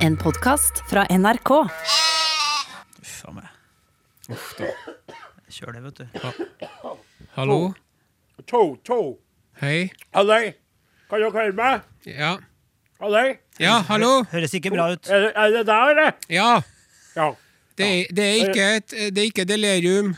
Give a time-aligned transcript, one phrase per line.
[0.00, 1.50] En podkast fra NRK.
[3.00, 3.48] Uff a meg.
[5.50, 6.06] Kjør det, vet du.
[7.36, 7.58] Hallo?
[8.48, 8.98] To, to.
[9.60, 9.90] Hei?
[10.16, 10.52] Halløy.
[11.10, 11.84] Kan dere høre meg?
[12.08, 12.32] Ja.
[13.02, 13.34] Halløy.
[13.60, 14.12] Ja, hallo?
[14.32, 15.08] Høres ikke bra ut.
[15.10, 16.12] Er, det- er det der, eller?
[16.30, 16.50] Ja.
[17.16, 17.30] Ja.
[17.78, 20.14] Det er, det er, ikke, et, det er ikke delirium.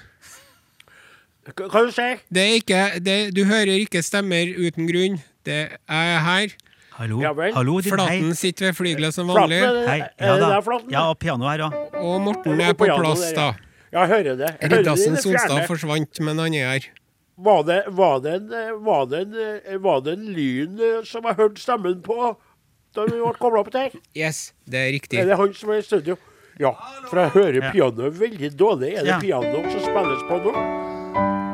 [1.47, 5.19] Hva hva du sier Det er ikke det, Du hører ikke stemmer uten grunn.
[5.47, 5.59] Det
[5.91, 6.55] er her.
[7.03, 7.51] Hallo, Ja vel.
[7.57, 8.35] Hallo din Flaten hei.
[8.39, 9.59] sitter ved flygelet som vanlig.
[9.59, 10.01] Flaten, Hei.
[10.23, 10.61] er Ja, da.
[10.63, 10.91] Flaten?
[10.93, 11.75] ja, og piano her òg.
[11.99, 13.55] Og Morten er på plass, da.
[13.93, 14.07] ja.
[14.07, 14.51] Hører det.
[14.63, 16.87] Riddarsen det forsvant, men han er her.
[17.43, 21.03] Var det, var, det en, eh, var, det en, eh, var det en lyn eh,
[21.03, 22.37] som jeg hørte stemmen på
[22.95, 23.91] da vi ble kobla opp der?
[24.15, 25.19] Yes, det er riktig.
[25.19, 26.17] Er det han som er i studio?
[26.61, 26.75] Ja,
[27.09, 28.93] for jeg hører pianoet veldig dårlig.
[28.95, 29.19] Er det Ja.
[29.19, 30.53] piano som spilles på nå?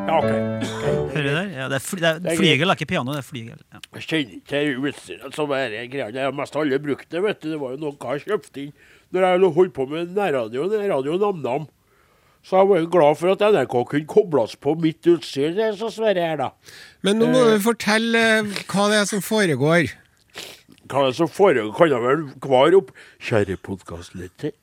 [0.08, 0.77] Ja, OK.
[0.88, 1.48] Hører du der?
[1.52, 3.12] Ja, det er, fly, det Det er er ikke piano.
[3.12, 3.58] Det er flygel.
[3.72, 3.80] Ja.
[3.98, 6.10] Jeg kjenner ikke utstyret som er i greia.
[6.14, 7.50] Jeg har mest alle brukt det, vet du.
[7.52, 8.72] Det var jo noe jeg kjøpte inn
[9.14, 11.68] når jeg holdt på med nærradioen, Radio Nam-Nam.
[12.44, 15.78] Så jeg var jo glad for at NRK kunne kobles på mitt utstyr, det er
[15.80, 16.50] så Sverre her, da.
[17.04, 19.90] Men nå må du fortelle eh, hva det er som foregår.
[20.88, 22.92] Hva er det som foregår, kan jeg vel kvare opp.
[23.28, 24.54] Kjære podkastlytter.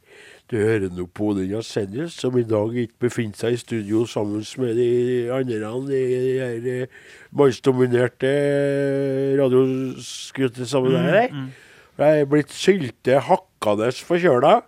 [0.51, 4.43] Du hører nå på den Jensenius, som i dag ikke befinner seg i studio sammen
[4.61, 4.85] med de
[5.65, 6.99] andre i de her eh,
[7.33, 9.33] mannsdominerte eh,
[10.69, 11.33] sammen med deg.
[11.97, 14.59] Jeg er blitt sylte hakkende forkjøla.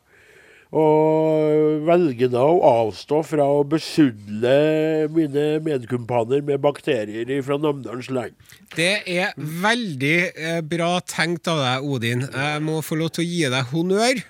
[0.75, 8.35] Og velger da å avstå fra å besudle mine medkumpaner med bakterier fra Namdalens land.
[8.75, 12.25] Det er veldig eh, bra tenkt av deg, Odin.
[12.27, 14.21] Jeg må få lov til å gi deg honnør.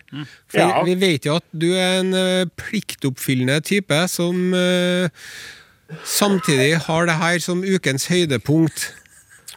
[0.46, 0.84] For Ja.
[0.86, 5.10] vi vet jo at du er en eh, pliktoppfyllende type som eh,
[6.06, 8.92] samtidig har det her som ukens høydepunkt.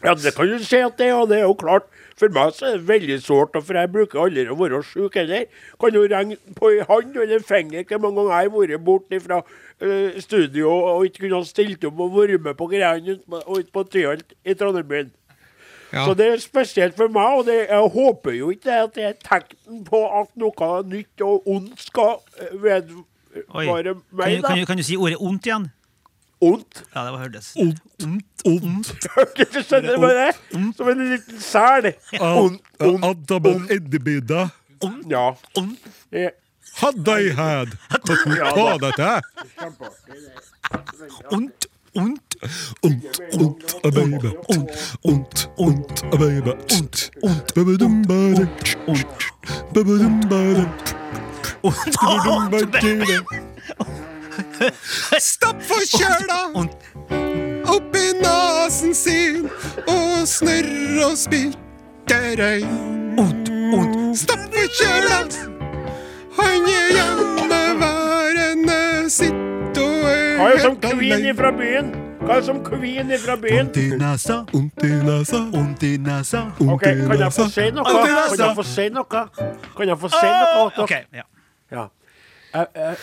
[0.01, 1.85] Ja, det kan du si at det er, og det er jo klart.
[2.21, 5.47] For meg så er det veldig sårt, for jeg bruker aldri å være sjuk heller.
[5.81, 9.21] Kan jo regne på en hånd eller finger hvor mange ganger jeg har vært borte
[9.25, 13.73] fra uh, studio og ikke kunne ha stilt opp og vært med på greiene ute
[13.73, 15.11] på- Tyholt i Trondheim.
[15.91, 16.05] Ja.
[16.07, 19.17] Så det er spesielt for meg, og det, jeg håper jo ikke at det er
[19.25, 24.67] tegn på at noe nytt og ondt skal eh, vedvare Kan, meg, du- kan, du-
[24.69, 25.67] kan du si ordet ondt igjen?
[26.41, 26.85] Ondt.
[26.95, 27.53] Ja, det var hørtes.
[27.57, 28.93] ondt.
[29.53, 30.39] du skjønner du hva det er?
[30.77, 31.91] Som en liten sel.
[32.21, 33.27] Ondt, ondt,
[35.57, 35.91] ondt.
[36.13, 36.31] Ja.
[36.31, 36.31] Eh,
[36.81, 37.35] Hadde jeg
[38.55, 39.11] Hva dette?
[41.35, 41.67] Ondt,
[41.99, 42.37] ondt,
[42.83, 44.31] Ondt, ondt, baby.
[44.49, 44.73] Ondt,
[45.03, 46.55] ondt, ondt, baby.
[46.77, 48.47] Ondt, ondt, babadum-bada.
[49.75, 50.65] Babadum-bada.
[52.01, 53.21] Babadum-bada.
[55.19, 56.41] Stopp forkjøla!
[57.71, 59.49] Oppi nasen sin
[59.89, 63.17] og snørr og spytter øyn.
[64.17, 65.19] Stopp forkjøla!
[66.41, 71.87] Han er hjemmeværende, sitt og er Hva er som helt kvin ifra byen?
[72.21, 73.57] Hva er som kvin ifra byen?
[73.67, 76.41] Vondt i nesa, Ondt i nesa, vondt i nesa.
[76.61, 77.85] ondt Ok, Kan jeg få si noe?
[77.91, 78.07] Kan
[78.45, 79.05] jeg få si noe?
[79.77, 80.71] Kan jeg få si noe?
[80.85, 80.91] OK.
[81.13, 81.23] Ja.
[81.73, 81.85] Ja.
[82.51, 82.97] Jeg, jeg,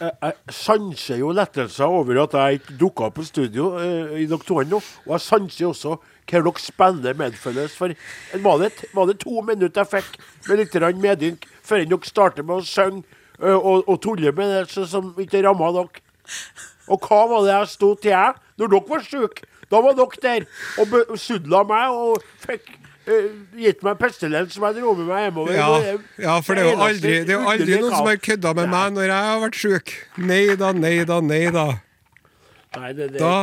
[0.00, 4.28] jeg, jeg, sanser jo lettelser over at jeg ikke dukka opp på studio uh, i
[4.30, 4.78] doktoren nå.
[5.06, 7.94] Og jeg sanser også hva dere spiller medfølges for.
[8.46, 10.16] Var det, var det to minutter jeg fikk
[10.48, 13.02] med litt medynk før dere starter med å synge
[13.42, 16.02] uh, og, og tulle med det så- som ikke ramma dere?
[16.86, 19.46] Og hva var det jeg sto til jeg når dere var syke?
[19.70, 20.46] Da var dere der
[20.78, 22.70] og besudla meg og fikk
[23.06, 25.54] gitt meg pestilens som jeg dro med meg hjemover.
[25.54, 28.52] Ja, ja, for det er jo aldri, det er jo aldri noen som har kødda
[28.58, 29.92] med meg når jeg har vært sjuk.
[30.18, 31.66] Nei da, nei da, nei da.
[32.76, 33.20] Nei, det, det.
[33.22, 33.36] Da,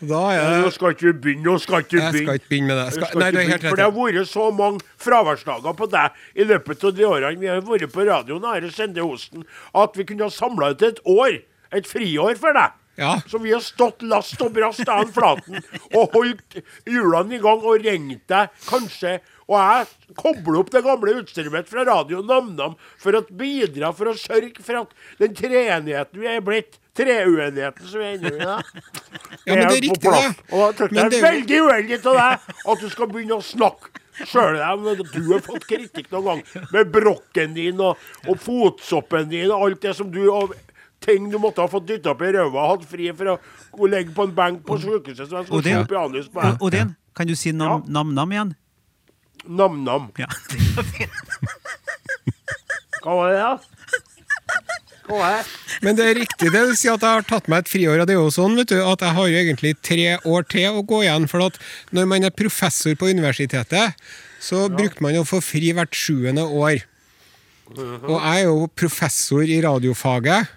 [0.00, 0.56] da er det...
[0.64, 1.44] Nå skal ikke du begynne.
[1.46, 2.88] Nå skal ikke du Jeg skal ikke begynne med det.
[2.96, 3.68] Skal, skal nei, du er helt rett.
[3.68, 7.52] For det har vært så mange fraværsdager på deg i løpet av de årene vi
[7.52, 9.46] har vært på radioen Are Sende Osten,
[9.78, 11.40] at vi kunne ha samla ut et år.
[11.78, 12.76] Et friår for deg.
[12.98, 13.20] Ja.
[13.30, 15.60] Så vi har stått last og brast av flaten
[15.94, 19.20] og holdt hjulene i gang og ringt deg, kanskje.
[19.46, 24.10] Og jeg kobler opp det gamle utstyret mitt fra radio Nam-Nam for å bidra for
[24.10, 28.42] å sørge for at den treenigheten vi er blitt, treuenigheten som vi er inne i
[28.42, 28.58] da,
[29.46, 30.52] Ja, men det er riktig, det.
[30.58, 34.58] Og Men det er veldig uheldig av deg at du skal begynne å snakke sjøl
[34.58, 39.68] om du har fått kritikk noen gang med brokken din og, og fotsoppen din og
[39.68, 40.56] alt det som du og
[41.04, 44.28] ting du måtte ha fått dytta opp i ræva hatt fri for å legge på
[44.28, 46.58] en benk på sykehuset så jeg skulle slå pianus på deg.
[46.64, 48.28] Odin, kan du si nam-nam ja.
[48.34, 48.54] igjen?
[49.48, 50.10] Nam-nam.
[50.18, 50.28] Ja.
[53.02, 53.52] Hva var det, da?
[55.08, 55.42] Hva var det?
[55.84, 58.02] Men det er riktig det du sier at jeg har tatt meg et friår.
[58.02, 60.80] Og det er jo sånn vet du, at jeg har jo egentlig tre år til
[60.80, 61.28] å gå igjen.
[61.30, 61.58] For at
[61.94, 63.96] når man er professor på universitetet,
[64.42, 66.82] så bruker man å få fri hvert sjuende år.
[67.68, 70.54] Og jeg er jo professor i radiofaget,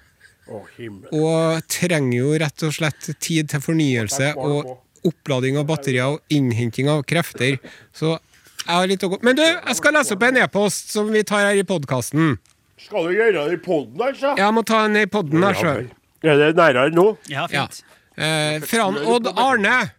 [0.77, 1.09] Himmel.
[1.13, 4.77] og trenger jo rett og slett tid til fornyelse og
[5.07, 7.57] opplading av batterier og innhenting av krefter.
[7.94, 8.13] Så
[8.62, 11.24] jeg har litt å gå Men du, jeg skal lese opp en e-post som vi
[11.24, 12.36] tar her i podkasten.
[12.81, 14.36] Skal du gjøre det i poden, altså?
[14.38, 15.89] Jeg må ta den i podden her, sjøl.
[16.21, 17.18] Er det nærere nå?
[17.30, 17.65] Ja, Ja.
[17.68, 17.83] fint.
[18.18, 19.92] Eh, fra han Odd Arne.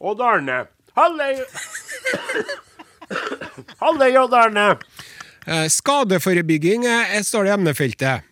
[0.00, 0.64] Odd Arne.
[0.96, 1.34] Hallei!
[3.80, 4.66] Hallei, Odd Arne.
[5.46, 8.26] Eh, skadeforebygging er, står det i emnefeltet.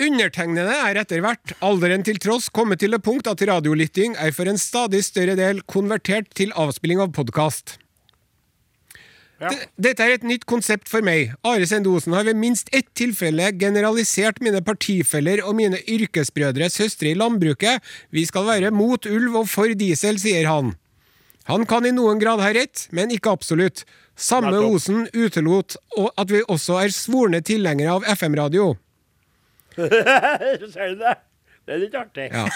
[0.00, 4.48] Undertegnede er etter hvert, alderen til tross, kommet til det punkt at radiolytting er for
[4.48, 7.76] en stadig større del konvertert til avspilling av podkast.
[9.40, 9.50] Ja.
[9.80, 11.32] Dette er et nytt konsept for meg.
[11.48, 17.16] Are Sendosen har ved minst ett tilfelle generalisert mine partifeller og mine yrkesbrødre søstre i
[17.16, 17.80] landbruket.
[18.12, 20.74] Vi skal være mot ulv og for diesel, sier han.
[21.48, 23.86] Han kan i noen grad ha rett, men ikke absolutt.
[24.20, 24.52] Samme.
[24.60, 28.74] Osen utelot og at vi også er svorne tilhengere av FM-radio.
[30.74, 31.16] Sier du det?
[31.68, 32.26] Det er litt artig.
[32.32, 32.46] Ja.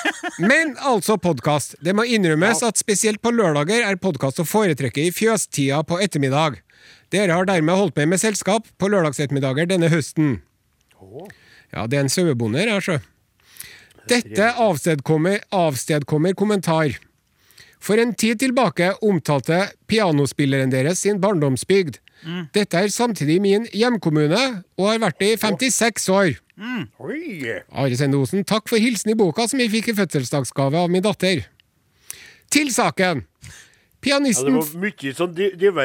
[0.42, 1.76] Men altså podkast.
[1.84, 6.56] Det må innrømmes at spesielt på lørdager er podkast å foretrekke i fjøstida på ettermiddag.
[7.14, 10.38] Dere har dermed holdt meg med selskap på lørdagsettermiddager denne høsten.
[11.70, 12.98] Ja, det er en sauebonde her, sjø.
[14.10, 16.96] Dette avstedkommer, avstedkommer kommentar.
[17.84, 22.00] For en tid tilbake omtalte pianospilleren deres sin barndomsbygd.
[22.56, 26.30] Dette er samtidig min hjemkommune, og har vært det i 56 år.
[27.02, 27.60] Oi!
[27.74, 31.42] Are Sendosen, takk for hilsen i boka som jeg fikk i fødselsdagsgave av min datter.
[32.54, 33.24] Til saken.
[34.04, 35.30] Ja, det Pianisten, var mye sånn.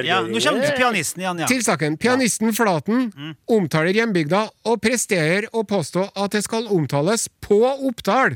[0.03, 1.47] Ja, nå kommer du pianisten igjen, ja.
[1.47, 1.95] til saken.
[1.95, 3.05] Pianisten Flaten
[3.47, 8.35] omtaler hjembygda og presterer å påstå at det skal omtales på Oppdal.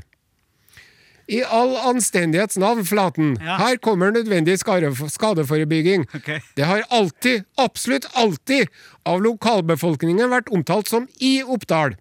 [1.28, 3.58] I all anstendighets navn, Flaten, Ja.
[3.58, 6.08] her kommer nødvendig skadeforebygging.
[6.16, 6.40] Okay.
[6.56, 8.68] Det har alltid, absolutt alltid,
[9.06, 11.96] av lokalbefolkningen vært omtalt som i Oppdal.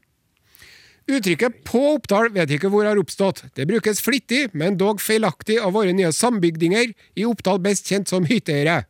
[1.12, 3.42] Uttrykket 'på Oppdal' vet ikke hvor har oppstått.
[3.54, 8.24] Det brukes flittig, men dog feilaktig av våre nye sambygdinger, i Oppdal best kjent som
[8.24, 8.86] hytteeiere.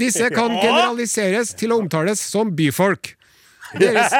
[0.00, 3.12] Disse kan generaliseres til å omtales som byfolk.
[3.78, 4.12] Deres,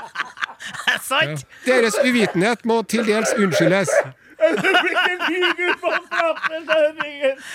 [1.68, 3.92] deres uvitenhet må til dels unnskyldes.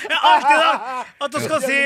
[0.09, 0.71] Ja, artig, da!
[1.25, 1.79] At du skal si.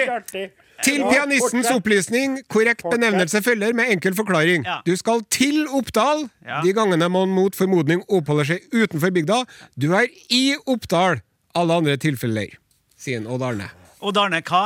[0.83, 4.63] Til pianistens opplysning, korrekt benevnelse følger med enkel forklaring.
[4.67, 4.77] Ja.
[4.87, 6.29] Du skal til Oppdal
[6.63, 9.41] de gangene man mot formodning oppholder seg utenfor bygda.
[9.75, 11.19] Du er i Oppdal
[11.59, 12.55] alle andre tilfeller,
[12.99, 13.67] sier Odd Arne.
[13.99, 14.63] Odd Arne hva?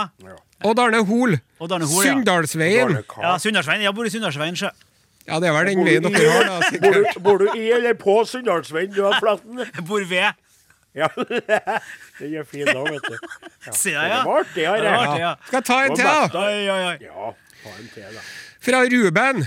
[0.63, 1.38] Odd Arne Hol.
[1.59, 2.12] Odd Arne Hol, ja.
[2.13, 2.97] Sunndalsveien.
[3.24, 3.81] Ja, Sunndalsveien.
[3.88, 4.69] Jeg bor i Sunndalsveien, sjø.
[5.28, 6.80] Ja, det er vel den veien dere har, da.
[6.84, 9.62] Bor du, bor du i eller på Sunndalsveien, du har Flaten?
[9.64, 10.40] Jeg bor ved.
[10.94, 11.08] Ja.
[12.20, 13.16] Den er fin da, vet du.
[13.66, 13.72] Ja.
[13.74, 14.20] Se Det der, ja.
[14.28, 15.34] var artig, Det var artig, ja.
[15.48, 16.14] Skal jeg ta en til, da?
[16.14, 17.31] Ja,
[17.64, 18.25] ta en til, da.
[18.68, 19.46] Fra Ruben.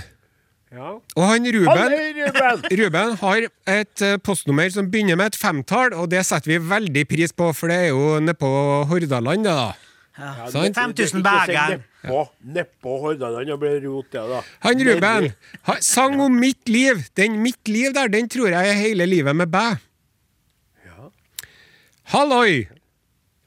[0.67, 0.89] Ja.
[1.15, 2.65] Og han Ruben Halløy, Ruben!
[2.81, 7.05] Ruben har et eh, postnummer som begynner med et femtall, og det setter vi veldig
[7.07, 8.49] pris på, for det er jo nedpå
[8.89, 9.69] Hordaland, det da.
[10.17, 11.81] Ja, Ja, det- det- 5000 ikke.
[12.03, 14.41] Nedpå, nedpå Hordaland, og ble rot, det, da.
[14.61, 15.33] Han Ruben
[15.63, 17.03] ha, sang om mitt liv.
[17.15, 19.77] Den mitt liv der, den tror jeg er hele livet med bæ.
[20.85, 21.09] Ja.
[22.13, 22.67] Halloi!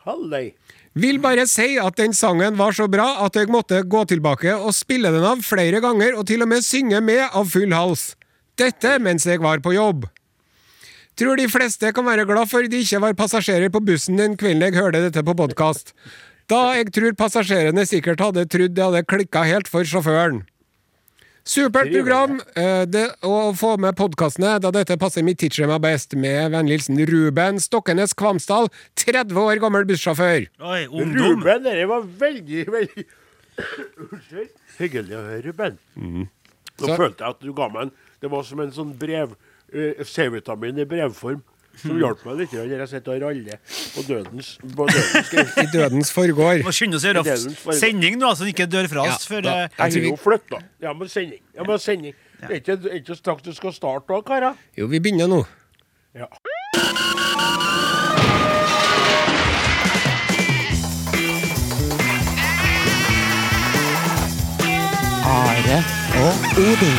[0.07, 0.53] Halløy.
[0.95, 4.73] Vil bare si at den sangen var så bra at jeg måtte gå tilbake og
[4.75, 8.17] spille den av flere ganger, og til og med synge med av full hals.
[8.59, 10.09] Dette mens jeg var på jobb.
[11.17, 14.63] Tror de fleste kan være glad for de ikke var passasjerer på bussen den kvelden
[14.73, 15.93] jeg hørte dette på podkast.
[16.51, 20.43] Da jeg tror passasjerene sikkert hadde trodd det hadde klikka helt for sjåføren.
[21.47, 26.13] Supert program eh, det, å få med podkastene, da dette passer mitt tidsskjema best.
[26.19, 28.69] Med vennlig hilsen Ruben Stokkenes Kvamsdal,
[29.01, 30.47] 30 år gammel bussjåfør.
[30.61, 31.41] Oi, ungdom.
[31.41, 33.07] Ruben, dette var veldig, veldig
[33.61, 34.53] Unnskyld.
[34.79, 35.79] Hyggelig å høre, Ruben.
[35.97, 36.29] Nå
[36.87, 39.35] Så- følte jeg at du ga meg en Det var som en sånn brev
[39.73, 41.43] eh, C-vitamin i brevform.
[41.81, 43.61] Som hjalp meg litt jeg sitter og raller
[43.95, 45.31] på dødens, på dødens.
[45.63, 46.65] I dødens forgård.
[46.67, 49.25] Må skynde oss å gjøre sending nå, så den ikke dør fra oss.
[49.25, 50.61] Ja, for, da- Jeg Jeg vi- har jo flytta.
[50.83, 51.41] Ja, men sending.
[51.57, 52.15] Ja, men sending.
[52.41, 54.55] Det er ikke, det er ikke straks du skal starte da, karer.
[54.77, 55.45] Jo, vi begynner nå.
[56.15, 56.27] Ja.
[65.25, 65.79] Are
[66.25, 66.99] og Odin.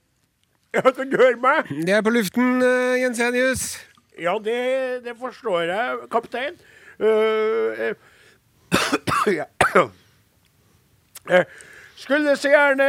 [0.75, 1.67] Ja, kan du høre meg?
[1.83, 3.75] Det er på luften, eh, Jensenius.
[4.19, 6.55] Ja, det, det forstår jeg, kaptein.
[7.01, 7.91] Uh.
[11.27, 11.45] Jeg
[12.01, 12.87] skulle så gjerne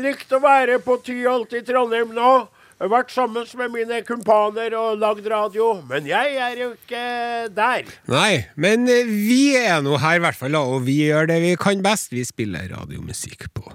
[0.00, 2.30] likt å være på Tyholt i Trondheim nå.
[2.78, 5.82] Vært sammen med mine kumpaner og lagd radio.
[5.90, 7.04] Men jeg er jo ikke
[7.52, 7.90] der.
[8.08, 11.82] Nei, men vi er nå her i hvert fall, og vi gjør det vi kan
[11.84, 12.14] best.
[12.14, 13.74] Vi spiller radiomusikk på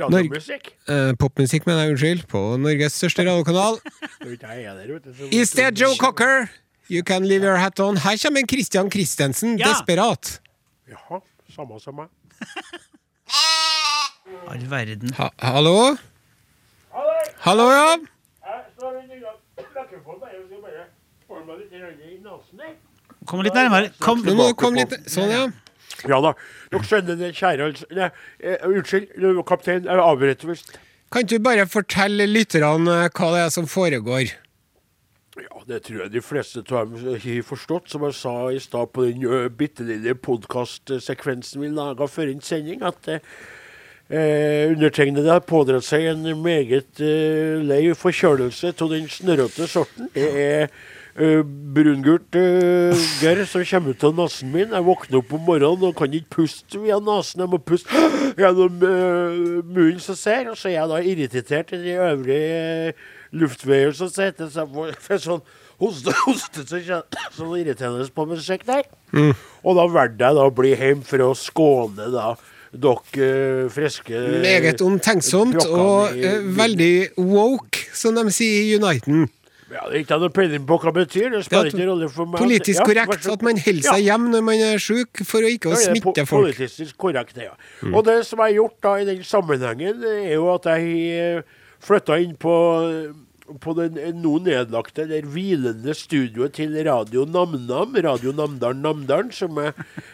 [0.00, 0.72] Radiomusikk.
[0.88, 2.26] eh, Popmusikk, mener jeg, unnskyld.
[2.28, 3.78] På Norges største radiokanal.
[4.24, 6.46] Vet du, jeg er der, vet du, så- I sted Joe Cocker,
[6.90, 7.96] You Can Leave Your Hat On.
[7.96, 9.68] Her kommer Christian Christensen, Ja.
[9.72, 10.40] desperat.
[10.88, 11.20] Jaha,
[11.54, 12.06] samme som meg.
[14.48, 15.12] All verden.
[15.18, 15.96] Ha hallo?
[17.44, 17.96] Hallo, ja?
[23.26, 23.90] Kom litt nærmere.
[24.02, 24.22] Kom.
[24.58, 25.44] Komme litt Sånn, ja.
[26.08, 26.32] Ja da.
[26.72, 27.68] Dere skjønner det, kjære.
[27.96, 28.08] Nei,
[28.42, 29.84] eh, Unnskyld, eh, kaptein.
[29.86, 30.74] Jeg avbryter visst.
[31.12, 34.32] Kan du bare fortelle lytterne eh, hva det er som foregår?
[35.40, 37.88] Ja, det tror jeg de fleste av dem har forstått.
[37.92, 39.24] Som jeg sa i stad på den
[39.56, 43.24] bitte lille podkastsekvensen vi laga før en sending, at eh,
[44.12, 50.10] eh, undertegnede har pådratt seg en meget eh, lei forkjølelse av den snørrete sorten.
[50.12, 50.68] Det er
[51.20, 51.42] uh,
[51.74, 52.92] brungult uh,
[53.22, 54.70] gørr som kommer ut av nesen min.
[54.74, 57.42] Jeg våkner opp om morgenen og kan ikke puste via nesen.
[57.44, 58.04] Jeg må puste
[58.40, 60.48] gjennom uh, munnen som ser.
[60.52, 63.10] Og så er jeg da irritert i de øvrige uh,
[63.42, 65.44] luftveier som sitter så jeg får- får sånn
[65.82, 68.88] hoste, hoste så kjen- sånn irriterende på musikk der.
[69.62, 72.32] Og da valgte jeg da å bli hjemme for å skåne da
[72.72, 79.26] dere eh, friske Meget omtenksomt og i- eh, veldig woke, som de sier i Uniten.
[79.72, 81.30] Ja, det er ikke noe peiling på hva det betyr.
[81.32, 82.42] Det spiller er ikke rolle for meg.
[82.44, 85.72] Politisk korrekt så at man holder seg hjemme når man er sjuk, for å ikke
[85.72, 86.52] å er smitte folk.
[86.52, 87.54] Politisk korrekt, ja.
[87.56, 87.90] ja.
[87.92, 91.44] Og det som jeg har gjort da i den sammenhengen, er jo at jeg
[91.82, 92.54] flytta inn på,
[93.62, 99.72] på den nå nedlagte eller hvilende studioet til Radio Namnam, Radio Namdalen Namdalen, som jeg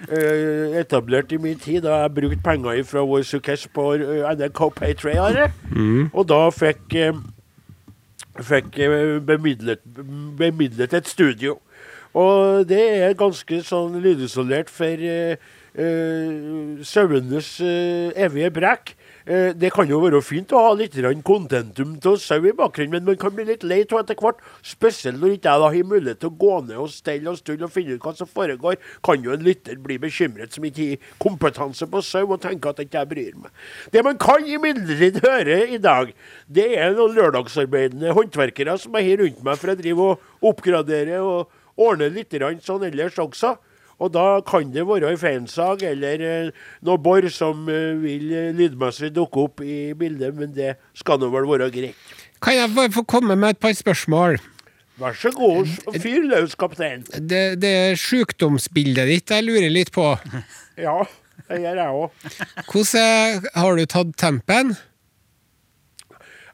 [0.09, 4.63] eh, etablerte i min tid da jeg brukte penger fra vår sukkess på eh, NRK
[4.79, 5.51] Patriare.
[6.15, 7.19] Og da fikk eh,
[8.45, 9.83] fikk eh, bemidlet,
[10.39, 11.59] bemidlet et studio.
[12.17, 15.35] Og det er ganske sånn lydisolert for uh,
[16.83, 18.95] sauenes uh, evige brekk.
[19.29, 20.95] Eh, det kan jo være fint å ha litt
[21.27, 24.41] kontentum til sau i bakgrunnen, men man kan bli litt lei av etter hvert.
[24.65, 27.67] Spesielt når ikke jeg da har mulighet til å gå ned og stelle og stulle
[27.67, 31.13] og finne ut hva som foregår, kan jo en lytter bli bekymret som ikke har
[31.21, 33.53] kompetanse på sau, og tenke at ikke jeg bryr meg.
[33.93, 36.17] Det man kan imidlertid høre i dag,
[36.49, 41.21] det er noen lørdagsarbeidende håndverkere som jeg har rundt meg for å drive og oppgradere
[41.21, 42.33] og ordne litt
[42.65, 43.59] sånn ellers også.
[43.99, 46.51] Og da kan det være ei feinsag eller eh,
[46.87, 51.33] noe bor som eh, vil eh, lydmessig dukke opp i bildet, men det skal nå
[51.35, 52.15] vel være greit.
[52.43, 54.39] Kan jeg bare få komme med et par spørsmål?
[54.99, 55.67] Vær så god,
[56.03, 57.05] fyr løs, kaptein.
[57.07, 60.13] Det, det er sjukdomsbildet ditt jeg lurer litt på.
[60.79, 61.01] Ja,
[61.49, 62.27] det gjør jeg òg.
[62.71, 64.77] Hvordan har du tatt tempen?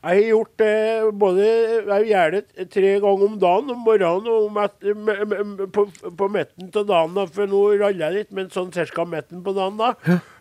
[0.05, 1.45] Jeg har gjort det både
[1.89, 5.87] Jeg gjør det tre ganger om dagen, om morgenen og om et, m- m- på,
[6.19, 7.15] på midten av dagen.
[7.17, 9.05] da, For nå raller jeg litt, men sånn ca.
[9.09, 9.81] midten på dagen.
[9.81, 9.95] da.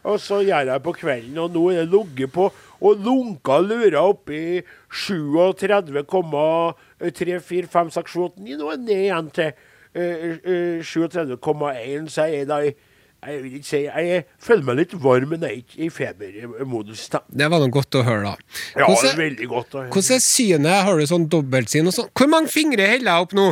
[0.04, 2.50] Og så gjør jeg på kvelden, og nå er det ligget på
[2.84, 4.60] og lunka lurer opp i
[4.92, 8.58] 37,3, 4, 5, 6, 7, 8, 9.
[8.60, 9.52] Nå er det ned igjen til
[9.96, 12.74] eh, eh, 37,1, så jeg er da i
[13.28, 17.10] jeg vil ikke si, jeg føler meg litt varm, men jeg er ikke i febermodus.
[17.30, 18.58] Det var noe godt å høre, da.
[18.80, 19.70] Ja, det er veldig godt.
[19.76, 19.86] da.
[19.90, 20.80] hvordan er synet?
[20.88, 22.10] Har du sånn dobbeltsyn og sånn?
[22.14, 23.52] Hvor mange fingre holder jeg opp nå?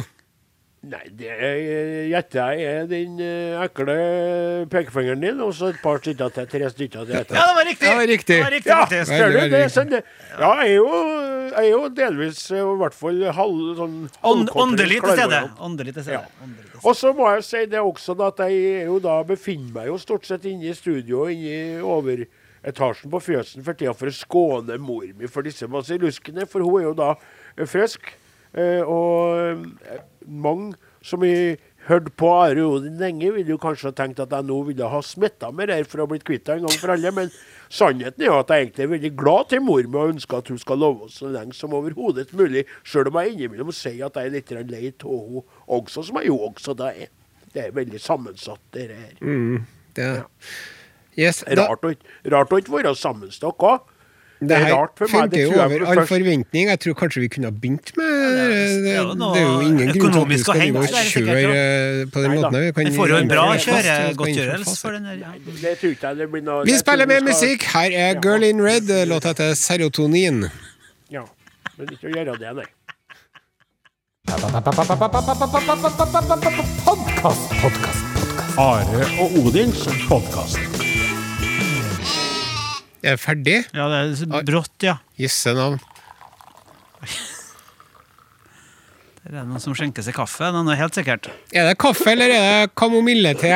[0.81, 3.95] Nei, det er- gjetter jeg er den eh, ekle
[4.71, 6.47] pekefingeren din, og så et par stykker til.
[6.49, 7.13] Tre stykker til.
[7.13, 7.85] Ja, det var riktig!
[7.85, 8.35] Det var riktig.
[8.35, 9.37] Det var riktig Ja, ser du?
[9.53, 10.01] Det er sånn det.
[10.39, 10.87] Ja, jeg er jo,
[11.49, 13.95] jeg er jo delvis, eh, i hvert fall halv, sånn
[14.27, 15.41] Ånd, åndelig til stede.
[15.59, 16.21] Åndelig til stede.
[16.21, 16.77] Ja.
[16.81, 19.97] Og så må jeg si det også, da, at jeg jo da befinner meg jo
[20.01, 24.79] stort sett inne i studio, inne i overetasjen på fjøsen for tida for å skåne
[24.81, 28.13] mor mi for disse basilluskene, for hun er jo da eh, frisk.
[28.51, 29.67] Eh, og
[30.27, 31.57] mange som har
[31.87, 35.01] hørt på Are Odin lenge, ville jo kanskje ha tenkt at jeg nå ville ha
[35.05, 37.31] smitta med det her for å bli kvitt det en gang for alle, men
[37.73, 40.51] sannheten er jo at jeg egentlig er veldig glad til mor mi og ønsker at
[40.53, 44.19] hun skal love oss så lenge som overhodet mulig, sjøl om jeg innimellom sier at
[44.19, 45.45] jeg er litt lei av henne
[45.79, 47.09] også, som jeg jo også da er.
[47.51, 49.15] Det er veldig sammensatt, det her.
[49.97, 50.11] Det.
[51.19, 51.91] Yes, da, Rart å
[52.31, 53.90] rart å ikke være sammenstokk òg.
[54.41, 56.69] Det er her funker jo over all forventning.
[56.69, 58.07] Jeg tror kanskje vi kunne ha begynt med
[58.37, 58.45] det.
[58.49, 60.87] Det, det er jo det er jo ingen grunn til at vi skal drive og
[61.11, 62.57] kjøre eh, på den måten.
[62.57, 65.37] Vi, Vi får jo en bra kjøre kjøregodtgjørelse for den der.
[65.45, 67.69] Det tror ikke jeg det blir noe Vi spiller med musikk.
[67.75, 68.89] Her er Girl in Red.
[69.13, 70.47] Låta heter Serotonin.
[71.13, 71.27] Ja,
[71.77, 72.69] men ikke å gjøre det, nei.
[78.57, 80.90] Are og Odins podkast.
[83.01, 83.57] Er det ferdig?
[83.73, 84.99] ja, det er brått, ja.
[85.17, 85.79] Jøsse navn.
[89.21, 90.49] Det er noen som skjenker seg kaffe.
[90.53, 91.29] Den er helt sikkert.
[91.53, 93.53] Er det kaffe, eller er det kamomille-te?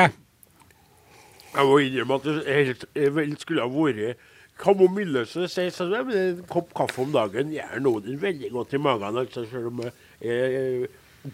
[1.56, 2.86] Jeg må innrømme at det helt,
[3.16, 4.24] vel skulle ha vært
[4.62, 5.94] kamomille, så sier sies.
[6.08, 9.20] men en kopp kaffe om dagen gjør noen veldig godt i magen.
[9.22, 10.86] Altså, selv om eh,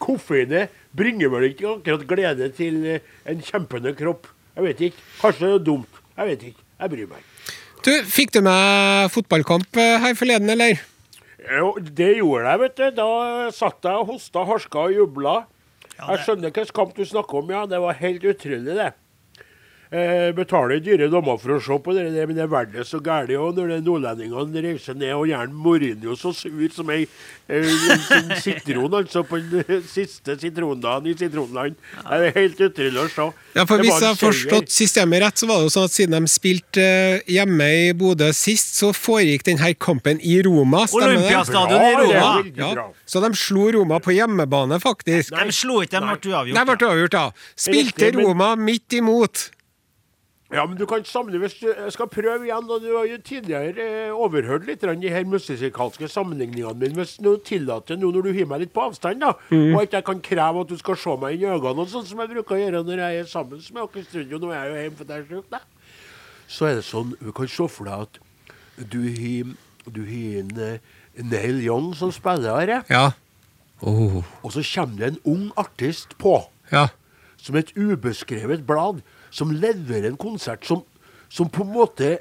[0.02, 4.28] koffeinet bringer vel ikke akkurat glede til en kjempende kropp.
[4.56, 5.06] Jeg vet ikke.
[5.22, 6.02] Kanskje det er dumt.
[6.18, 6.66] Jeg vet ikke.
[6.82, 7.28] Jeg bryr meg.
[7.82, 10.82] Du, Fikk du med fotballkamp eh, her forleden, eller?
[11.42, 12.84] Jo, det gjorde jeg, vet du.
[13.00, 13.08] Da
[13.56, 15.36] satt jeg og hosta, harska og jubla.
[15.98, 17.64] Jeg skjønner hvilken kamp du snakker om, ja.
[17.70, 18.92] Det var helt utrolig, det.
[19.92, 23.02] Eh, betaler dyre dommer for å se på det, men det er verdt det så
[23.04, 27.02] gærent òg, når det nordlendingene reiser ned og gjerne Mourinho så sur som ei
[27.52, 27.68] eh,
[28.16, 31.76] en sitron, altså, på den siste sitrondagen i Sitronland.
[32.08, 33.28] Det er helt utrolig å se.
[33.58, 36.16] Ja, for Hvis jeg har forstått systemet rett, så var det jo sånn at siden
[36.24, 40.86] de spilte eh, hjemme i Bodø sist, så foregikk denne kampen i Roma.
[40.88, 41.24] Stemmer det?
[41.28, 42.34] Olympiastadion i Roma.
[42.64, 45.36] Ja, så de slo Roma på hjemmebane, faktisk.
[45.36, 46.56] De slo ikke, de ble uavgjort.
[46.56, 47.50] De ble uavgjort, avgjort.
[47.60, 49.50] Spilte Riktig, men- Roma midt imot.
[50.52, 52.68] Ja, men du kan samle hvis du skal prøve igjen.
[52.68, 56.98] og Du har jo tidligere eh, overhørt litt de her musikalske sammenligningene mine.
[57.00, 60.06] Hvis du tillater nå når du hiver meg litt på avstand, da, og at jeg
[60.08, 62.58] kan kreve at du skal se meg inn i øynene, og sånn som jeg bruker
[62.58, 65.00] å gjøre når jeg er sammen med dere i studio, nå er jeg jo hjemme
[65.00, 65.64] for jeg er sjuk, da.
[66.52, 68.22] Så er det sånn, du kan se for deg at
[68.92, 70.80] du har en eh,
[71.22, 72.82] Neil Young som spiller her, ja.
[72.92, 73.06] Ja.
[73.82, 76.36] Oh, og så kommer det en ung artist på
[76.72, 76.92] ja.
[77.42, 80.84] som et ubeskrevet blad, som leverer en konsert som,
[81.32, 82.18] som på en måte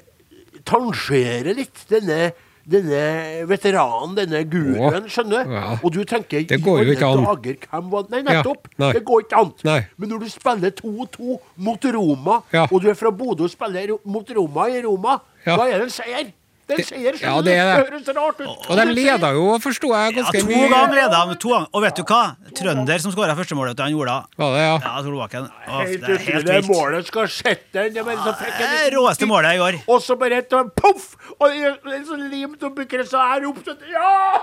[0.67, 2.31] tangerer litt denne,
[2.69, 3.01] denne
[3.49, 5.53] veteranen, denne guruen, skjønner du?
[5.55, 5.63] Ja.
[5.81, 7.23] Og du tenker Det går jo ikke an.
[7.25, 8.67] Dager, Nei, nettopp!
[8.75, 8.91] Ja, nei.
[8.97, 9.53] Det går ikke an.
[9.67, 9.79] Nei.
[9.97, 12.67] Men når du spiller 2-2 mot Roma, Ja.
[12.69, 15.95] og du er fra Bodø og spiller mot Roma i Roma, da er det en
[15.97, 16.31] seier.
[16.71, 17.75] Det er en Ja, det er det.
[17.91, 18.69] høres rart ut.
[18.69, 20.69] Og de leda jo, forsto jeg, Ja, to mye.
[20.71, 21.35] ganger leda de.
[21.43, 21.67] To ganger.
[21.73, 22.21] Og vet du hva?
[22.55, 24.17] Trønder som skåra førstemålet til han Ola.
[24.37, 24.75] Var det, ja.
[24.85, 25.49] Ja, Solbakken.
[25.67, 26.45] Å, Helt Det er helt utrolig.
[26.45, 26.71] Det vilt.
[26.75, 27.93] målet skal sette den.
[27.93, 29.79] Det råeste målet i går.
[29.87, 31.15] Og så bare et poff!
[31.39, 34.41] Og det er en sånn limt bukker krysset her opp sånn Ja!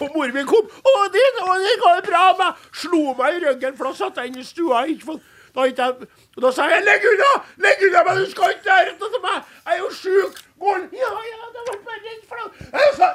[0.00, 0.66] og mor min kom.
[0.66, 4.32] Å, det, å, det går bra med Slo meg i ryggen, for da satt jeg
[4.32, 4.84] inne i stua.
[4.90, 6.08] Ikke fått da, jeg,
[6.42, 7.32] da sa jeg 'legg unna!
[7.64, 9.38] Legg unna, men du skal ikke gjøre dette til meg!
[9.66, 12.50] Jeg er jo sjuk!' Går Ja, ja, det var bare redd for deg.
[12.72, 13.06] Jeg sa,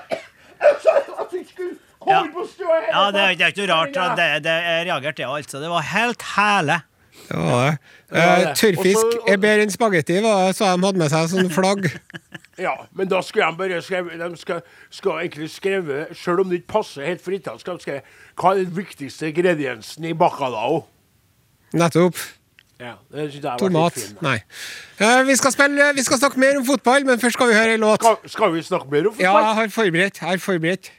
[0.63, 2.81] jeg sa at du skulle holde Ja.
[2.91, 3.95] Ja, det er, det er ikke noe rart.
[3.95, 4.07] Ja.
[4.19, 5.61] Det, det jeg reagerte jeg altså.
[5.63, 6.81] Det var helt hæle.
[7.27, 7.77] Det var det.
[8.11, 11.31] Ja, Eh, tørrfisk Og er bedre enn spagetti, var det, så de hadde med seg
[11.33, 11.89] sånn flagg.
[12.57, 16.63] Ja, men da skulle de bare skrive De skal, skal egentlig skrive Selv om det
[16.63, 17.91] ikke passer helt for italiensk,
[18.33, 20.87] hva er den viktigste ingrediensen i bacalao.
[21.73, 22.17] Nettopp.
[22.79, 22.93] Ja,
[23.57, 23.93] Tomat.
[23.93, 24.17] fin.
[24.21, 24.37] Nei.
[25.01, 27.73] Uh, vi, skal spille, vi skal snakke mer om fotball, men først skal vi høre
[27.73, 28.03] ei låt.
[28.03, 29.25] Skal, skal vi snakke mer om fotball?
[29.25, 30.21] Ja, jeg har forberedt.
[30.21, 30.91] Jeg har forberedt.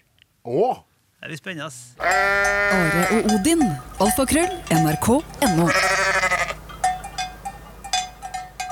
[0.44, 0.76] Åh.
[1.20, 1.70] Det blir spennende.
[2.00, 3.62] Are og Odin.
[4.00, 4.52] Alfakrøll.
[4.70, 5.70] NRK.no.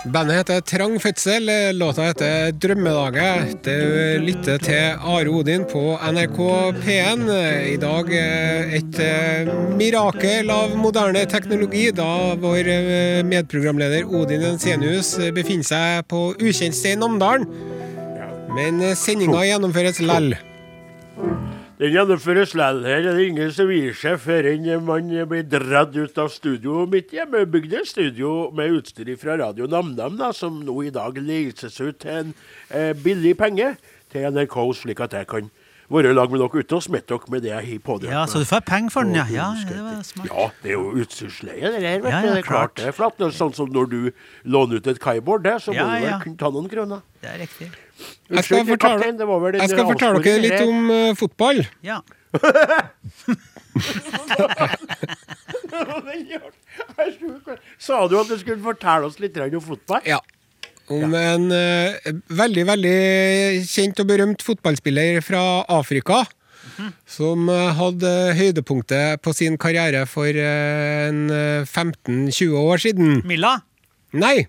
[0.07, 3.65] Bandet heter Trang fødsel, låta heter Drømmedaget.
[3.65, 6.39] Du lytter til Are Odin på NRK
[6.85, 7.25] P1.
[7.73, 8.13] I dag
[8.79, 16.29] et eh, mirakel av moderne teknologi, da vår eh, medprogramleder Odin Ensenius befinner seg på
[16.39, 17.49] ukjent sted i Namdalen.
[18.55, 20.37] Men sendinga gjennomføres lell.
[21.77, 23.03] Den gjennomføres lell her.
[23.05, 24.47] Det er ingen som gir seg før
[24.81, 26.87] man blir dratt ut av studio.
[26.89, 32.11] Mitt hjemmebygde studio med utstyr fra Radio NamNam, som nå i dag leases ut til
[32.23, 32.35] en
[32.71, 33.75] eh, billig penge
[34.09, 35.51] til NRK, slik at jeg kan
[35.93, 38.25] være i lag med dere ute og smitte dere med det jeg har pådratt Ja,
[38.27, 39.27] så du får penger for den, ja.
[39.31, 40.33] Ja, det var smart.
[40.33, 42.77] Ja, det er jo utstyrsleie, det vet Ja, ja, det er klart klart.
[42.81, 43.21] det er flatt.
[43.37, 44.01] Sånn som når du
[44.49, 47.05] låner ut et kaiboard, det, så må Ja, du vel kunne ta noen kroner.
[47.21, 47.69] Det er riktig.
[48.29, 49.11] Jeg skal fortelle,
[49.57, 51.63] jeg skal fortelle dere litt om uh, fotball.
[51.87, 52.01] Ja.
[57.79, 60.03] Sa du at du skulle fortelle oss litt om fotball?
[60.09, 60.21] Ja.
[60.93, 62.99] Om en uh, veldig, veldig
[63.67, 65.45] kjent og berømt fotballspiller fra
[65.81, 66.25] Afrika.
[67.09, 73.23] Som eh, hadde høydepunktet på sin karriere for eh, eh, 15-20 år siden.
[73.29, 73.59] Milla?
[74.17, 74.49] Nei!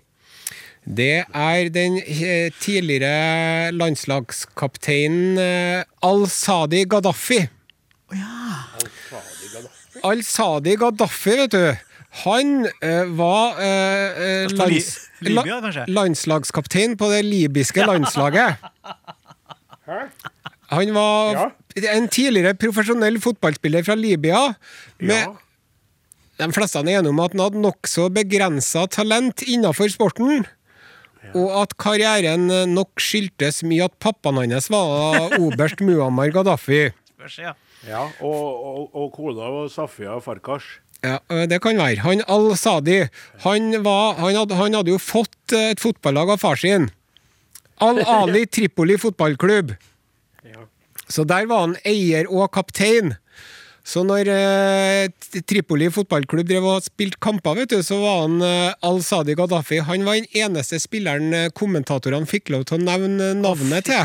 [0.84, 7.42] Det er den eh, tidligere landslagskapteinen eh, Al-Sadi Gaddafi.
[10.04, 11.66] Al-Sadi Gaddafi, vet du.
[12.24, 18.56] Han eh, var Li- lands, Libya, la, landslagskaptein på det libyske landslaget.
[20.72, 24.46] Han var en tidligere profesjonell fotballspiller fra Libya.
[25.00, 25.34] Med, Ja.
[26.38, 30.44] De fleste er enige om at han hadde nokså begrensa talent innenfor sporten.
[31.36, 36.88] Og at karrieren eh, nok skyldtes mye at pappaen hans var oberst Muammar Gaddafi.
[37.14, 37.54] Spørs, ja.
[37.86, 40.80] Ja, og, og, og kona var Safia Farkash.
[41.06, 42.02] Ja, det kan være.
[42.02, 43.04] Han Al-Sadi
[43.44, 46.88] han, han, han hadde jo fått eh, et fotballag av far sin.
[47.84, 49.76] Al-Ali Tripoli fotballklubb.
[51.08, 53.14] Så der var han eier og kaptein.
[53.88, 55.08] Så når eh,
[55.48, 60.04] Tripoli fotballklubb drev og spilte kamper, vet du, så var han eh, Al-Sadi Gaddafi Han
[60.04, 64.04] var den eneste spilleren eh, kommentatorene fikk lov til å nevne navnet til.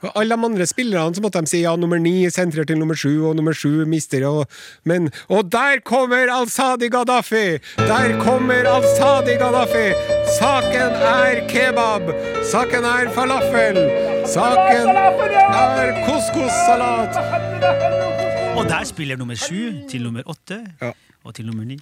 [0.00, 2.96] Og alle de andre spillerne så måtte de si ja, nummer ni sentrer til nummer
[2.96, 4.48] sju, og nummer sju mister, og
[4.88, 7.60] Men Og der kommer Al-Sadi Gaddafi!
[7.76, 9.90] Der kommer Al-Sadi Gaddafi!
[10.38, 12.14] Saken er kebab!
[12.48, 13.84] Saken er falafel!
[14.24, 18.09] Saken er couscous-salat!
[18.56, 20.90] Og der spiller nummer sju til nummer åtte Ja.
[21.24, 21.78] og til nummer ni.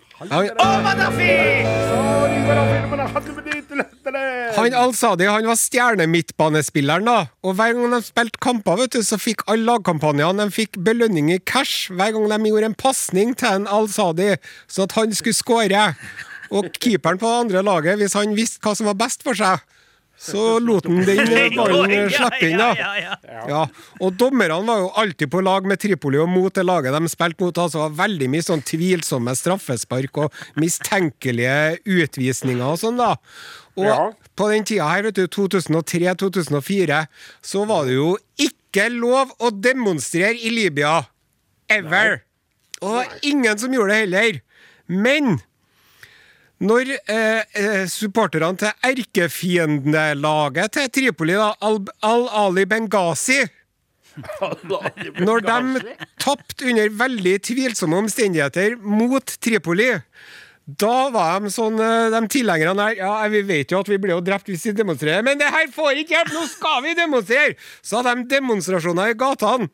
[4.58, 7.18] Han, Al-Sadi han var stjernemidtbanespilleren, da.
[7.42, 11.30] Og hver gang de spilte kamper, vet du, så fikk alle lagkampanjene de fikk belønning
[11.34, 14.34] i cash hver gang de gjorde en pasning til en Al-Sadi,
[14.68, 15.94] så at han skulle skåre.
[16.50, 19.60] Og keeperen på det andre laget, hvis han visste hva som var best for seg,
[20.18, 22.72] så lot han den ballen slippe inn, da.
[22.74, 23.42] Ja, ja, ja.
[23.48, 23.60] Ja,
[24.02, 27.44] og dommerne var jo alltid på lag med Tripoli og mot det laget de spilte
[27.44, 27.60] mot.
[27.62, 33.14] Altså veldig mye sånn tvilsomme straffespark og mistenkelige utvisninger og sånn, da.
[33.78, 33.98] Og Ja.
[34.34, 37.06] på den tida her, vet du, 2003-2004,
[37.42, 41.06] så var det jo ikke lov å demonstrere i Libya.
[41.70, 42.22] Ever.
[42.82, 44.40] Og det var ingen som gjorde det heller.
[44.88, 45.38] Men
[46.58, 53.44] når eh, eh, supporterne til erkefiendelaget til Tripoli, da, Al-Ali Al-Ali Benghazi
[55.22, 55.82] Når de
[56.18, 59.92] tapte under veldig tvilsomme omstendigheter mot Tripoli
[60.68, 64.12] da var de sånn, eh, de tilhengerne her Ja, vi vet jo at vi blir
[64.12, 66.34] jo drept hvis vi demonstrerer, men det her får ikke hjelp!
[66.34, 67.56] Nå skal vi demonstrere!
[67.80, 69.70] Så hadde de demonstrasjoner i gatene.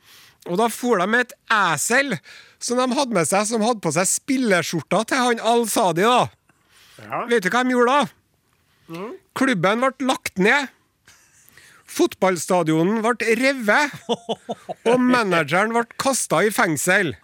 [0.46, 2.14] Og da for de med et esel
[2.62, 6.06] som de hadde med seg, som hadde på seg spilleskjorta til han Al-Sadi.
[6.06, 6.28] da.
[7.02, 7.24] Ja.
[7.30, 9.04] Vet du hva de gjorde da?
[9.34, 10.70] Klubben ble lagt ned.
[11.94, 13.94] Fotballstadionen ble revet.
[14.90, 17.14] Og manageren ble kasta i fengsel.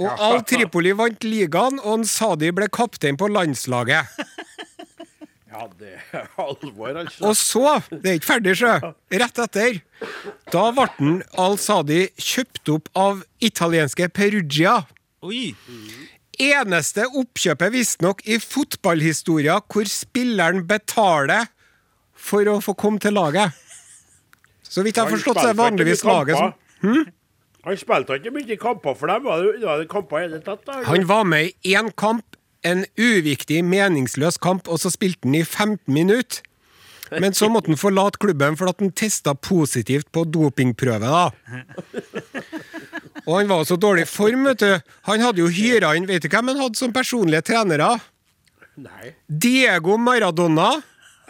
[0.00, 4.08] Og Al Tripoli vant ligaen, og en Sadi ble kaptein på landslaget.
[5.52, 7.20] ja, det er alvor, altså.
[7.28, 8.72] Og så, det er ikke ferdig, sjø,
[9.22, 9.78] rett etter,
[10.50, 14.80] da ble han Al-Sadi kjøpt opp av italienske Perugia.
[15.24, 15.54] Oi!
[16.40, 21.50] Eneste oppkjøpet visstnok i fotballhistoria hvor spilleren betaler
[22.14, 23.52] for å få komme til laget.
[24.62, 27.04] Så vidt jeg har forstått, så er vanligvis laget som hm?
[27.64, 29.24] Han spilte ikke mye kamper for dem.
[29.24, 30.66] Var det, var det kamper i hele tatt?
[30.66, 30.82] da?
[30.84, 35.44] Han var med i én kamp, en uviktig, meningsløs kamp, og så spilte han i
[35.44, 36.44] 15 minutter.
[37.20, 41.08] Men så måtte han forlate klubben for at han testa positivt på dopingprøve.
[41.08, 41.30] da.
[43.24, 44.72] Og han var så dårlig i form, vet du.
[45.08, 47.94] Han hadde jo hyra inn Vet du hvem han hadde som personlige trenere?
[48.76, 49.14] Nei.
[49.28, 50.72] Diego Maradona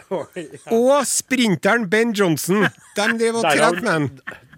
[0.09, 2.65] og sprinteren Ben Johnson.
[2.97, 4.09] De drev og trente med ham.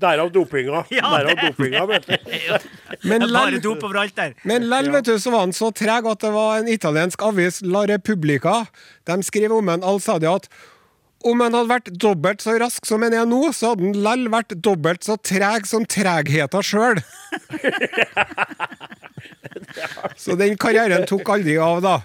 [0.02, 0.84] derav dopinga.
[0.92, 2.16] Ja, derav dopinga, vet du.
[3.10, 4.34] Men lell- dop overalt der.
[4.44, 7.62] Men lell, vet du, så var han så treg at det var en italiensk avis,
[7.64, 8.66] La Repubblica,
[9.08, 10.50] de skrev om en Al-Sadi at
[11.28, 14.28] om han hadde vært dobbelt så rask som han er nå, så hadde han lell
[14.34, 17.02] vært dobbelt så treg som tregheta sjøl.
[20.24, 21.98] så den karrieren tok aldri av, da.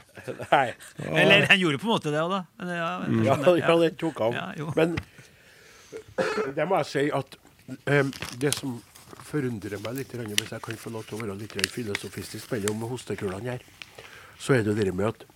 [0.52, 0.68] Nei.
[1.08, 2.42] Eller han gjorde på en måte det òg, da.
[2.61, 4.38] Men, ja, men, Ja, ja, det tok av.
[4.38, 4.70] Ja.
[4.78, 4.96] Men
[6.56, 7.37] det må jeg si at
[7.88, 8.80] um, det som
[9.32, 13.56] forundrer meg litt, hvis jeg kan få lov til å være litt filosofistisk mellom hostekulene
[13.56, 13.64] her,
[14.38, 15.26] så er det det med at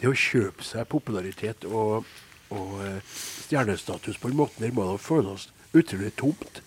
[0.00, 2.08] det å kjøpe seg popularitet og,
[2.52, 3.00] og eh,
[3.46, 6.62] stjernestatus på den måten der må det føles utrolig tomt.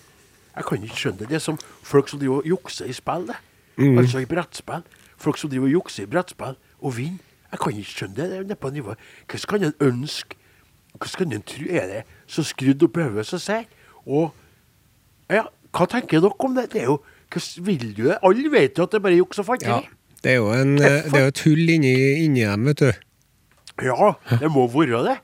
[0.56, 1.30] Jeg kan ikke skjønne det.
[1.30, 3.28] Det er som folk som driver og jukser i spill.
[3.28, 3.38] det.
[4.00, 4.86] Altså i brettspill.
[5.18, 7.22] Folk som driver og jukser i brettspill og vinner.
[7.52, 8.40] Jeg kan ikke skjønne det.
[8.50, 8.96] det er på nivå.
[9.32, 10.36] Hva kan en ønske
[10.96, 13.68] Hva kan en tro Er det så skrudd opp hodet som sier?
[14.06, 14.32] Og
[15.30, 15.46] ja,
[15.76, 16.70] hva tenker dere om det?
[16.74, 18.18] Det er jo Hvordan vil du det?
[18.24, 19.88] Alle vet jo at det er bare juks og fanteri.
[20.24, 21.94] Det er jo, en, eh, det er et hull inni,
[22.24, 22.92] inni dem, vet du.
[23.84, 25.18] Ja, det må være det.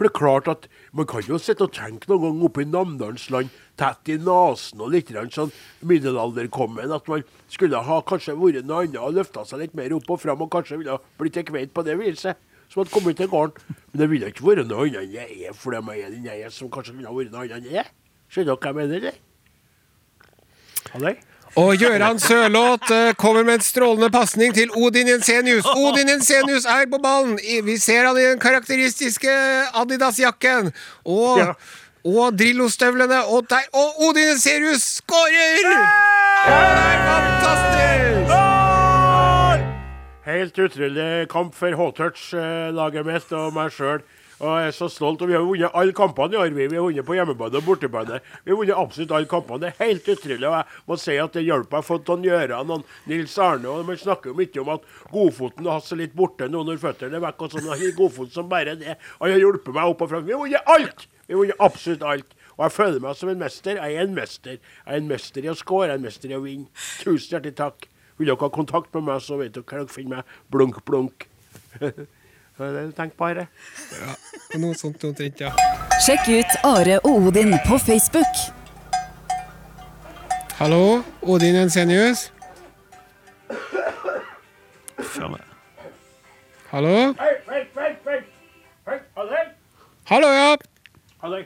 [0.00, 0.62] For det er klart at
[0.96, 4.94] man kan jo sitte og tenke noen gang oppe i Namdalsland, tett i nesen og
[4.94, 5.52] litt sånn
[5.84, 10.08] middelalderkommen, at man skulle ha kanskje vært noe annet og løfta seg litt mer opp
[10.08, 12.40] og fram, og kanskje ville blitt en kveite på det viset.
[12.72, 13.76] Som hadde kommet til gården.
[13.92, 16.46] Men det ville ikke vært noe annet enn jeg er, fordi jeg er den jeg
[16.46, 17.92] er, som kanskje ha vært noe annet enn jeg er.
[18.32, 19.20] Skjønner dere hva jeg mener,
[20.96, 21.26] eller?
[21.58, 25.66] Og Gøran Sørloth eh, kommer med en strålende pasning til Odin Jensenius.
[25.66, 27.38] Odin Jensenius er på ballen!
[27.66, 29.32] Vi ser han i den karakteristiske
[29.74, 30.70] Adidas-jakken.
[31.04, 31.52] Og, Ja.
[32.06, 33.24] og Drillo-støvlene.
[33.26, 35.66] Og der Og Odin Jensenius skårer!
[36.46, 38.36] Det er fantastisk!
[40.30, 44.00] Helt utrolig kamp for H-touch-laget mitt og meg sjøl.
[44.40, 45.20] Og jeg er så stolt.
[45.20, 46.54] Og vi har vunnet alle kampene i år.
[46.56, 48.20] Vi har vunnet på hjemmebane og bortebane.
[48.44, 49.66] Vi har vunnet absolutt alle kampene.
[49.66, 50.48] Det er helt utrolig.
[50.48, 53.68] Og jeg må si at det hjelper meg å få Ton Gjøran og Nils Arne.
[53.68, 57.20] Og man snakker jo mye om at Godfoten har seg litt borte nå når føttene
[57.20, 57.46] er vekk.
[57.46, 57.68] og sånn.
[57.68, 58.96] Han godfoten Godfot som bare det.
[59.20, 60.24] Han har hjulpet meg opp og fram.
[60.24, 61.08] Vi har vunnet alt!
[61.26, 62.36] Vi har vunnet absolutt alt.
[62.56, 63.76] Og jeg føler meg som en mester.
[63.76, 64.56] Jeg er en mester.
[64.60, 66.68] Jeg er en mester i å score, jeg er en mester i å vinne.
[67.00, 67.90] Tusen hjertelig takk.
[68.20, 70.34] Vil dere ha kontakt med meg, så vet dere hvor dere finner meg.
[70.52, 71.28] Blunk, blunk.
[72.60, 73.46] Det er det du tenker på, Are?
[73.96, 74.14] Ja,
[74.60, 75.48] Noe sånt omtrent, ja.
[76.04, 78.42] Sjekk ut Are og Odin på Facebook.
[80.58, 82.26] Hallo, Odin Jensenius?
[86.70, 86.92] Hallo?
[87.18, 88.20] Hei, hei, hei, hei.
[88.90, 88.98] Hei.
[90.12, 90.52] Hallo, ja.
[91.24, 91.40] Hallei.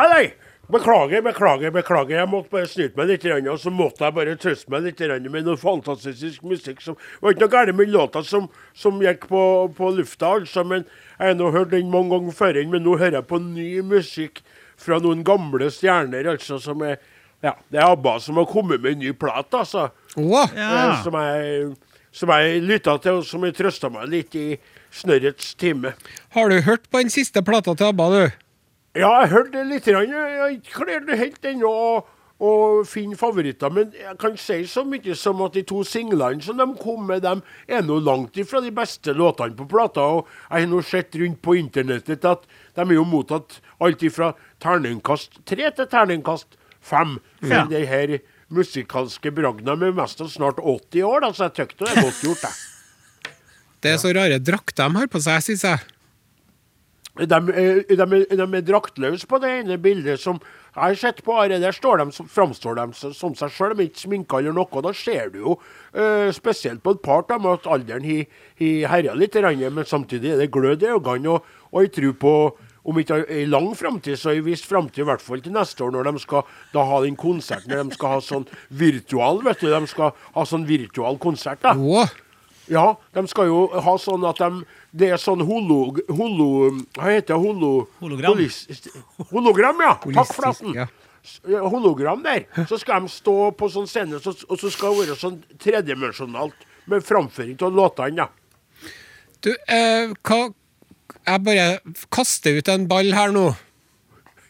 [0.00, 0.32] Hallei!
[0.72, 2.16] Beklager, beklager, beklager.
[2.16, 5.44] Jeg måtte bare snyte meg litt, og så måtte jeg bare trøste meg litt med
[5.44, 6.80] noe fantastisk musikk.
[6.80, 9.42] Som, det var ikke noe galt med låta som, som gikk på,
[9.76, 10.86] på lufta, altså, men
[11.18, 14.40] jeg har nå hørt den mange ganger før, men nå hører jeg på ny musikk
[14.80, 16.96] fra noen gamle stjerner, altså, som er
[17.44, 19.90] Ja, det er ABBA som har kommet med en ny plat, altså.
[20.16, 20.46] Ja.
[20.48, 21.74] Eh, Som jeg,
[22.14, 24.46] som jeg lytta til, og som jeg trøsta meg litt i
[24.94, 25.92] snørrets time.
[26.32, 28.43] har du hørt på den siste plata til ABBA, du?
[28.94, 29.88] Ja, jeg hørte litt.
[29.90, 31.70] Jeg har ikke klart det helt ennå
[32.44, 32.50] å,
[32.86, 33.70] finne favoritter.
[33.74, 37.22] Men jeg kan si så mye som at de to singlene som de kom med,
[37.24, 40.04] dem er nå langt ifra de beste låtene på plata.
[40.18, 42.44] Og jeg har nå sett rundt på internettet at
[42.76, 47.16] de er jo mottatt alt ifra terningkast tre til terningkast fem.
[47.40, 47.64] For Ja.
[47.70, 48.18] de her
[48.54, 52.22] musikalske bragda med mest av snart 80 år, da, så jeg syns det er godt
[52.22, 53.32] gjort, jeg.
[53.84, 55.80] Det er så rare drakter de har på seg, syns jeg.
[57.14, 60.40] De, eh, de, er- de er draktløse på det ene bildet som
[60.74, 61.36] jeg har sett på.
[61.38, 61.60] Are.
[61.62, 64.82] Der står de, framstår de som, som seg sjøl, de ikke sminka eller noe.
[64.82, 65.56] Da ser du jo
[65.94, 70.42] eh, spesielt på et par av dem at alderen har herja litt, men samtidig er
[70.42, 71.36] det glød i øynene.
[71.38, 72.34] Og, og jeg tror på
[72.84, 75.94] om ikke i lang framtid, så i viss framtid, i hvert fall til neste år,
[75.94, 76.42] når de skal
[76.74, 78.44] da ha den konserten, når de skal ha sånn
[78.76, 79.70] virtual, vet du.
[79.72, 81.72] De skal ha sånn virtual konsert, da.
[81.72, 82.02] Å,
[82.68, 84.64] Ja, de skal jo ha sånn at de
[84.96, 85.96] Det er sånn holo...
[86.08, 86.46] holo
[86.96, 87.40] hva heter det?
[87.42, 88.32] Holo, Hologram.
[88.32, 88.88] holis-
[89.30, 89.94] hologram, ja.
[90.00, 90.74] Takk, for forresten.
[90.74, 90.86] ja.
[91.68, 92.44] Hologram der.
[92.68, 96.66] Så skal de stå på sånn scene, så, og så skal det være sånn tredimensjonalt
[96.86, 98.16] med framføring av låtene.
[98.16, 98.28] Ja.
[99.42, 100.54] du, eh, hva
[101.26, 101.66] Jeg bare
[102.12, 103.54] kaster ut en ball her nå.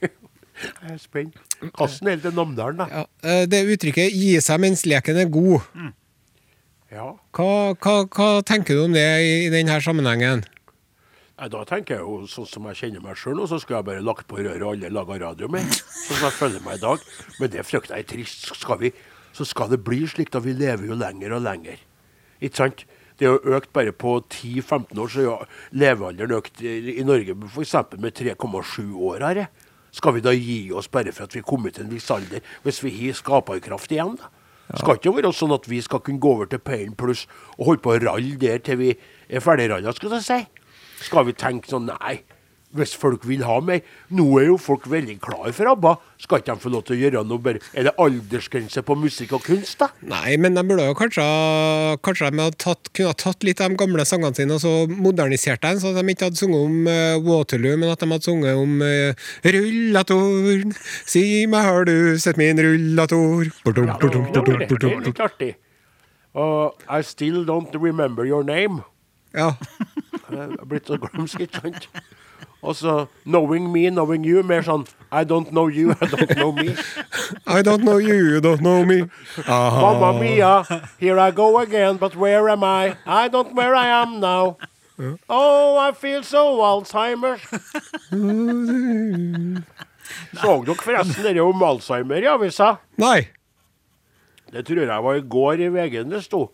[0.02, 1.34] Jeg er spent.
[1.76, 2.86] Kasten helt til Namdalen, da.
[2.90, 5.62] Ja, eh, det uttrykket 'gi seg mens leken er god'.
[6.94, 7.08] Ja.
[7.34, 10.44] Hva, hva, hva tenker du om det i, i denne sammenhengen?
[11.34, 14.04] Nei, Da tenker jeg jo sånn som jeg kjenner meg sjøl, så skulle jeg bare
[14.06, 15.66] lagt på røret og alle laga radio med.
[15.74, 17.08] Sånn som jeg føler meg i dag.
[17.40, 18.46] Men det frykter jeg er trist.
[18.60, 18.92] Skal, vi,
[19.34, 21.82] så skal det bli slik da vi lever jo lenger og lenger.
[22.38, 22.86] Ikke sant?
[23.18, 27.74] Det har økt bare på 10-15 år, så har levealderen økt i, i Norge f.eks.
[28.02, 29.26] med 3,7 år.
[29.26, 29.44] Her.
[29.94, 32.42] Skal vi da gi oss bare for at vi er kommet til en viss alder,
[32.62, 34.16] hvis vi har skaperkraft igjen?
[34.18, 34.33] da?
[34.72, 37.26] Skal ikke være sånn at vi skal kunne gå over til Pain pluss
[37.58, 38.92] og holde på å ralle der til vi
[39.28, 40.38] er ferdigralla, skal jeg si.
[41.04, 42.22] Skal vi tenke sånn Nei,
[42.74, 43.82] hvis folk vil ha mer
[44.14, 45.94] Nå er jo folk veldig klare for ABBA.
[46.22, 49.34] Skal ikke de få lov til å gjøre noe bare Er det aldersgrense på musikk
[49.38, 49.90] og kunst, da?
[50.06, 51.26] Nei, men de burde jo kanskje
[52.04, 55.62] Kanskje de tatt, kunne ha tatt litt av de gamle sangene sine og så modernisert
[55.64, 58.60] dem, så at de ikke hadde sunget om uh, Waterloo, men at de hadde sunget
[58.60, 60.64] om uh, Rullator,
[61.08, 65.54] si meg har du sett min rullator Ja, Det er litt artig.
[66.34, 68.82] Og I still don't remember your name.
[69.34, 69.54] Ja.
[70.30, 71.88] Jeg er blitt så glumsk, ikke sant?
[72.64, 74.42] Og så knowing me, knowing you.
[74.42, 76.72] Mer sånn I don't know you, I don't know me.
[77.58, 79.04] I don't know you, you don't know me.
[79.46, 80.64] Mamma mia,
[80.98, 82.96] here I go again, but where am I?
[83.06, 84.56] I don't know where I am now.
[85.28, 87.38] Oh, I feel so Alzheimer.
[90.34, 92.76] Så dere forresten det om Alzheimer i avisa?
[93.00, 93.26] Nei.
[94.52, 96.46] Det tror jeg var i går i VG det sto.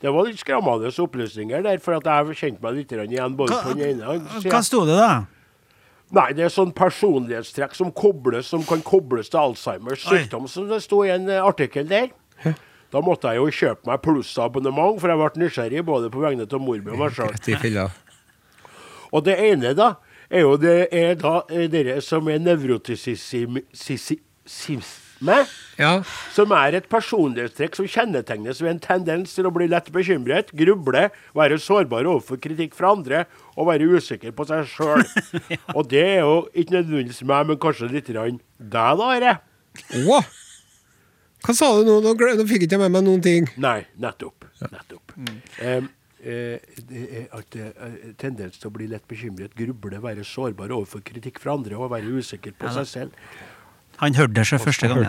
[0.00, 3.64] Det var litt skremmende opplysninger der, for at jeg kjente meg litt igjen både Hva-
[3.64, 4.18] på den ene
[4.48, 5.26] Hva sto det, da?
[6.10, 10.80] Nei, det er sånn personlighetstrekk som kobles, som kan kobles til Alzheimers sykdom, som det
[10.82, 12.10] sto i en eh, artikkel der.
[12.90, 16.62] Da måtte jeg jo kjøpe meg plussabonnement, for jeg ble nysgjerrig både på vegne av
[16.62, 17.30] mor mi og meg sjøl.
[19.14, 19.92] Og det ene, da,
[20.30, 22.42] er jo det er da eh, dere som er
[25.20, 25.46] nevrotisisme,
[25.78, 26.02] Ja.
[26.32, 31.10] som er et personlighetstrekk som kjennetegnes ved en tendens til å bli lett bekymret, gruble,
[31.34, 35.04] være sårbar overfor kritikk fra andre og være usikker på seg sjøl.
[35.76, 39.38] Og det er jo ikke nødvendigvis meg, men kanskje litt deg, da, Are.
[40.06, 40.24] Oh.
[41.40, 42.00] Hva sa du nå?
[42.04, 42.12] Nå,
[42.44, 43.48] fikk jeg ikke med meg noen ting.
[43.56, 44.44] Nei, nettopp.
[44.60, 45.14] nettopp.
[45.64, 45.88] Em,
[46.22, 46.58] eh,
[46.90, 51.54] er at er tendens til å bli lett bekymret, gruble, være sårbar overfor kritikk fra
[51.56, 53.10] andre og være usikker på seg selv.
[54.00, 55.02] Han hørte det selv første gang.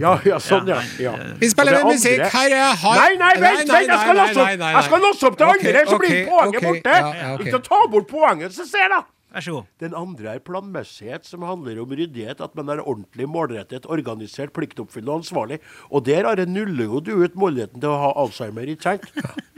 [0.00, 0.78] Ja, ja, sånn, ja.
[1.00, 1.34] Ja, ja.
[1.40, 2.22] Vi spiller med musikk.
[2.32, 3.02] Her er har...
[3.02, 3.66] Nei, nei, vent!
[3.68, 6.16] Nei, vent, Jeg skal låse opp Jeg skal låse opp til andre, andre, så blir
[6.30, 6.96] poenget okay, borte!
[6.96, 7.44] ja, ja, ok.
[7.44, 9.04] Ikke ta bort poenget, så ser jeg!
[9.36, 9.64] Vær så god.
[9.82, 12.40] Den andre er planmessighet, som handler om ryddighet.
[12.40, 15.58] At man er ordentlig målrettet, organisert, pliktoppfyllende og ansvarlig.
[15.90, 19.04] Og der har det nuller jo du ut muligheten til å ha Alzheimer, ikke sant?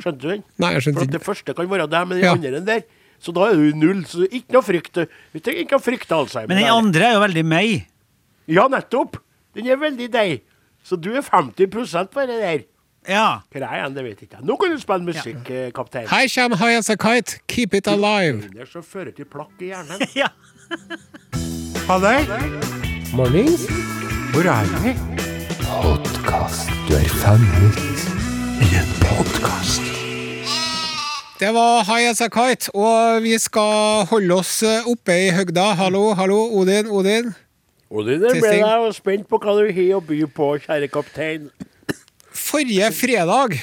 [0.03, 0.43] Skjønte du den?
[0.65, 2.33] Nei, jeg skjønte For det første kan være deg, men Ja.
[2.35, 2.83] andre enn der.
[3.23, 4.03] Så da er du i null.
[4.09, 4.99] Så ikke noe frykt.
[5.35, 6.51] Vi trenger ikke å frykte Alzheimer.
[6.51, 7.87] Men den andre er jo veldig meg.
[8.49, 9.19] Ja, nettopp!
[9.55, 10.39] Den er veldig deg.
[10.85, 12.63] Så du er 50% på det der.
[13.09, 13.41] Ja.
[13.53, 14.41] Hva er han, det vet jeg ikke.
[14.45, 15.69] Nå kan du spille musikk, ja.
[15.77, 16.07] kaptein.
[16.09, 17.41] Her kommer High As A Kite.
[17.49, 18.49] Keep It Alive.
[18.49, 20.01] Det er så fører til plakk i hjernen.
[20.23, 20.31] ja.
[21.89, 22.25] Halløy!
[23.17, 23.67] Mornings.
[24.33, 24.95] Hvor er vi?
[25.69, 26.73] Podkast.
[26.89, 27.77] Du er fanget
[28.65, 29.85] i en podkast.
[31.41, 35.75] Det var High As A Kite, og vi skal holde oss eh, oppe i høgda.
[35.81, 37.35] Hallo, hallo, Odin, Odin.
[37.89, 41.49] Odin, der ble jeg jo spent på hva du har å by på, kjære kaptein.
[42.29, 43.57] Forrige fredag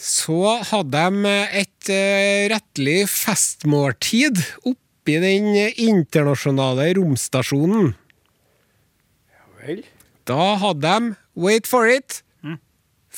[0.00, 7.92] så hadde de et eh, rettelig festmåltid oppi den internasjonale romstasjonen.
[9.60, 9.84] Vel?
[10.24, 12.22] Da hadde de, wait for it,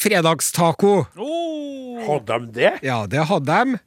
[0.03, 1.03] fredagstaco.
[1.17, 2.01] Oh.
[2.03, 2.73] Hadde de det?
[2.83, 3.79] Ja, det hadde de.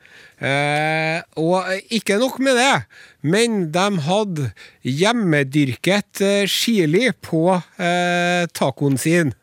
[0.46, 2.76] Eh, og ikke nok med det,
[3.24, 4.50] men de hadde
[4.84, 9.36] hjemmedyrket eh, chili på eh, tacoen sin.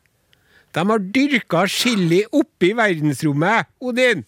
[0.72, 4.24] De har dyrka chili oppe i verdensrommet, Odin!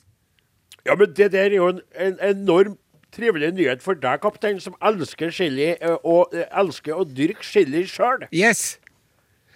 [0.84, 2.76] Ja, men det der er jo en, en enorm
[3.14, 7.84] trivelig nyhet for deg, kaptein, som elsker chili, eh, og eh, elsker å dyrke chili
[7.88, 8.26] sjøl.
[8.34, 8.74] Yes.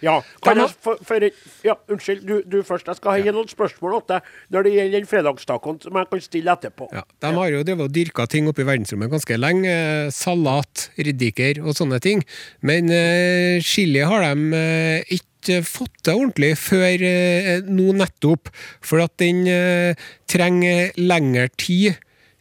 [0.03, 1.25] Ja, Kan jeg for, for,
[1.65, 2.87] Ja, unnskyld, du, du først.
[2.87, 6.23] Jeg skal ha noen spørsmål til deg når det gjelder den fredagstacoen, som jeg kan
[6.23, 6.89] stille etterpå.
[6.95, 9.69] Ja, de har jo drevet og dyrka ting oppe i verdensrommet ganske lenge.
[9.69, 12.23] eh, Salat, riddiker og sånne ting.
[12.65, 18.51] Men uh, chili har de uh, ikke fått til ordentlig før eh, nå nettopp.
[18.83, 21.99] For at den eh, trenger lengre tid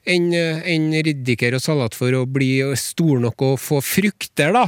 [0.09, 4.65] enn enn riddiker og salat for å bli stor nok og få frukter, da.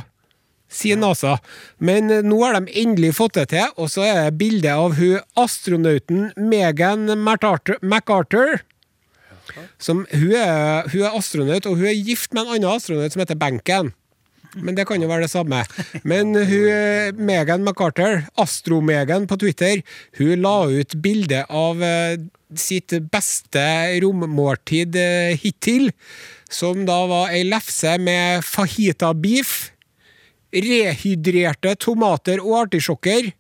[0.71, 1.37] Sier NASA.
[1.83, 4.97] Men eh, nå har de endelig fått det til, og så er det bilde av
[5.01, 8.61] hun astronauten Megan MacArthur
[9.83, 13.23] som, hun, er, hun er astronaut, og hun er gift med en annen astronaut som
[13.23, 13.91] heter Benken.
[14.59, 15.63] Men det kan jo være det samme.
[16.11, 19.83] Men hun, eh, Megan MacArthur, Astro-Megan på Twitter,
[20.19, 22.19] hun la ut bilde av eh,
[22.59, 23.63] sitt beste
[24.03, 24.97] rommåltid
[25.39, 25.93] hittil,
[26.51, 29.71] som da var ei lefse med fajita beef,
[30.53, 33.33] rehydrerte tomater og artisjokker,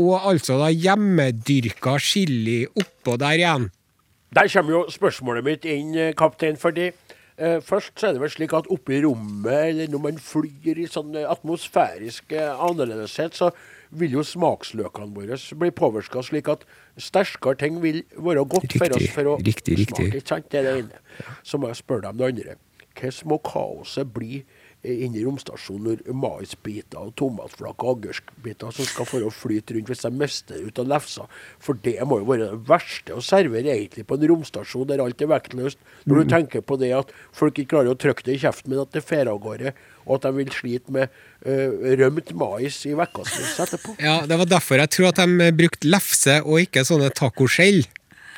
[0.00, 3.70] og altså da hjemmedyrka chili oppå der igjen.
[4.32, 6.56] Der kommer jo spørsmålet mitt inn, eh, kaptein.
[6.56, 6.92] fordi
[7.36, 10.80] eh, Først så er det vel slik at oppe i rommet, eller når man flyr
[10.80, 13.50] i sånn eh, atmosfærisk eh, annerledeshet, så
[13.92, 16.64] vil jo smaksløkene våre bli påvirka slik at
[16.96, 19.96] sterkere ting vil være godt for oss for å riktig, riktig.
[19.96, 20.22] smake.
[20.22, 20.48] Ikke sant?
[20.48, 21.02] Det er det ene.
[21.44, 22.56] Så må jeg spørre deg om det andre.
[22.96, 24.42] Hvordan må kaoset bli
[24.84, 29.88] eh, inne romstasjonen når maisbiter og tomatflak og agurkbiter som skal for å flyte rundt
[29.92, 31.26] hvis de mister det ut av lefsa?
[31.62, 35.22] For det må jo være det verste å servere egentlig på en romstasjon der alt
[35.22, 35.78] er vektløst.
[36.06, 36.22] Når Mm.
[36.22, 38.92] du tenker på det at folk ikke klarer å trykke det i kjeften, men at
[38.92, 39.72] det fer av gårde,
[40.06, 41.08] og at de vil slite med
[41.46, 43.94] uh, rømt mais i ukevis etterpå.
[44.02, 47.84] Ja, Det var derfor jeg tror at de brukte lefse og ikke sånne tacoskjell.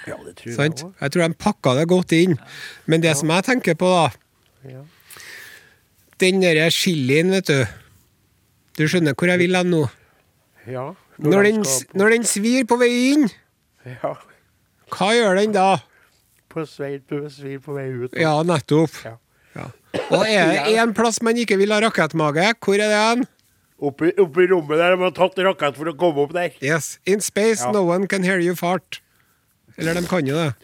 [0.06, 0.90] Ja, det tror jeg også.
[1.00, 2.36] Jeg tror de pakka det godt inn.
[2.86, 4.10] Men det som jeg tenker på, da
[6.22, 7.64] Den derre chilien, vet du.
[8.78, 9.82] Du skjønner hvor jeg vil hen nå?
[10.66, 10.92] Ja.
[11.18, 13.28] Når når, den, på- når den svir på vei inn,
[13.86, 14.14] Ja.
[14.90, 15.76] hva gjør den da?
[16.50, 18.14] På svei på, svir på vei ut.
[18.18, 18.90] Ja, nettopp.
[19.04, 19.16] Ja.
[19.54, 19.68] Ja.
[20.10, 23.26] Og er det én plass man ikke vil ha rakettmage, hvor er det hen?
[23.84, 26.50] Oppi, oppi rommet der de har tatt rakett for å komme opp der.
[26.62, 26.98] Yes.
[27.06, 27.70] In space, Ja.
[27.72, 29.00] no one can hear you fart.
[29.78, 30.54] Eller de kan jo det.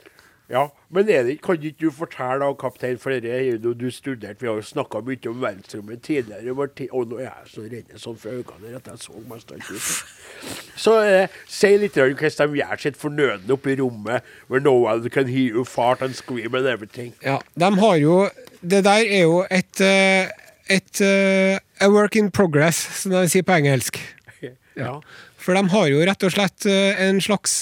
[0.50, 3.86] Ja, men er det, kan ikke du fortelle, da, kaptein, for det er jo du
[3.94, 6.54] studerte, vi har jo snakka mye om verdensrommet tidligere,
[6.90, 10.48] og nå er jeg så redd sånn for øynene at jeg så mest alt ut.
[10.74, 14.74] Så eh, si litt om hvordan de gjør sitt fornødne oppe i rommet, where no
[14.88, 17.14] one can hear you fart and scream and everything.
[17.22, 18.28] Ja, de har jo
[18.60, 20.28] Det der er jo et eh,
[20.68, 24.00] et eh, a work in progress, som de sier på engelsk.
[24.80, 24.94] Ja.
[25.36, 27.58] For de har jo rett og slett eh, en slags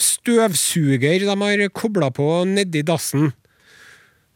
[0.00, 3.30] støvsuger de har kobla på nedi dassen.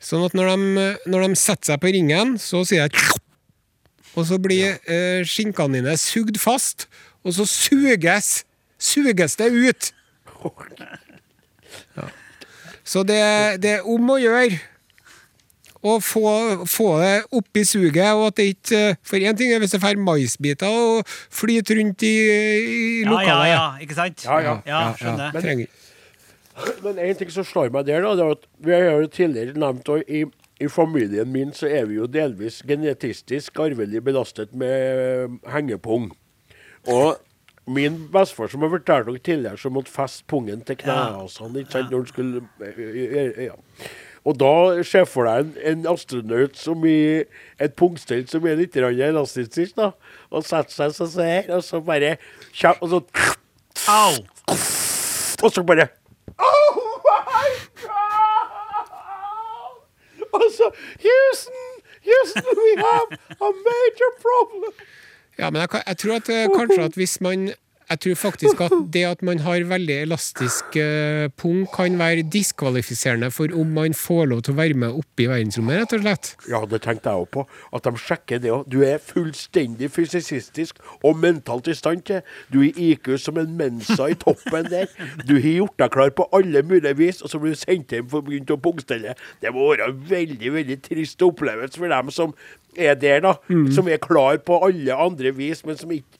[0.01, 3.19] Sånn at når de, når de setter seg på ringen, så sier jeg
[4.19, 6.89] Og så blir eh, skinkene dine sugd fast,
[7.23, 8.41] og så suges
[8.81, 9.91] suges det ut.
[11.95, 12.09] Ja.
[12.83, 13.21] Så det,
[13.63, 14.59] det er om å gjøre
[15.83, 16.31] å få,
[16.69, 19.81] få det opp i suget, og at det ikke For én ting er hvis det
[19.83, 24.25] får maisbiter og flyter rundt i, i Ja, ja, ja, ikke sant?
[24.27, 24.57] Ja, ja.
[24.69, 25.33] Ja, skjønner.
[25.33, 25.79] Ja, trenger.
[26.85, 29.57] Men en ting som slår meg der, da, det er at vi har jo tidligere
[29.61, 30.27] nevnt og i,
[30.61, 36.11] i familien min så er vi jo delvis genetistisk arvelig belastet med hengepung.
[36.91, 37.17] Og
[37.71, 41.57] min bestefar som har fortalt dere tidligere, som måtte feste pungen til knærne og sånn,
[41.61, 42.81] ikke sant, når han skulle eh,
[43.23, 43.57] eh, ja.
[44.29, 44.51] Og da
[44.85, 46.97] ser for deg en, en astronaut som i
[47.61, 49.91] et pungstell som er litt grann elastisk, da,
[50.31, 52.17] og setter seg sånn her, og så bare
[52.53, 53.01] kjem- Og så
[53.89, 54.13] Au!
[55.43, 55.89] og så bare
[56.37, 57.49] Oh my
[57.81, 59.77] God!
[60.37, 60.69] Og så
[61.07, 61.67] Houston!
[62.05, 63.09] Houston, we have
[63.41, 64.73] a major problem!
[65.39, 67.51] Ja, men jeg, jeg tror at eh, kanskje at hvis man
[67.91, 73.33] Jeg tror faktisk at det at man har veldig elastisk eh, pung, kan være diskvalifiserende
[73.35, 76.31] for om man får lov til å være med oppe i verdensrommet, rett og slett.
[76.53, 77.45] Ja, det tenkte jeg òg på.
[77.75, 78.63] At de sjekker det òg.
[78.71, 82.23] Du er fullstendig fysisistisk og mentalt i stand til.
[82.55, 84.87] Du er IQ som en mensa i toppen der.
[85.27, 88.07] Du har gjort deg klar på alle mulige vis, og så blir du sendt hjem
[88.13, 89.19] for å begynne å pungstelle.
[89.43, 92.39] Det må være en veldig, veldig trist opplevelse for dem som
[92.79, 93.35] er der, da.
[93.75, 96.20] Som er klar på alle andre vis, men som ikke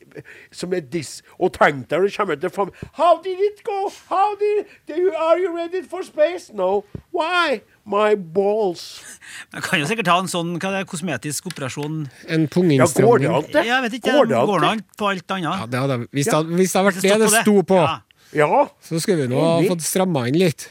[0.53, 1.21] som er diss.
[1.39, 2.73] Og tenk deg når du kommer til.
[2.99, 3.91] How did it go?
[4.09, 6.51] How did you, Are you ready for space?
[6.53, 6.85] No.
[7.13, 7.61] Why?
[7.87, 9.01] My balls.
[9.55, 12.05] Jeg kan jo sikkert ta en sånn hva det er, kosmetisk operasjon.
[12.29, 13.65] En Ja, går det an det?
[13.67, 16.35] Jeg vet ikke, Går det går det an på alt Ja, det hadde, hvis, det,
[16.35, 17.97] hadde- hvis det hadde vært det Stå det sto på, Ja.
[18.33, 18.69] Ja.
[18.81, 20.69] så skulle vi nå ha fått stramma inn litt.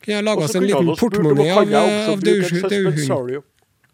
[0.00, 1.74] Kunne jeg laga oss en liten ha portemonee av,
[2.14, 3.42] av suspensorium.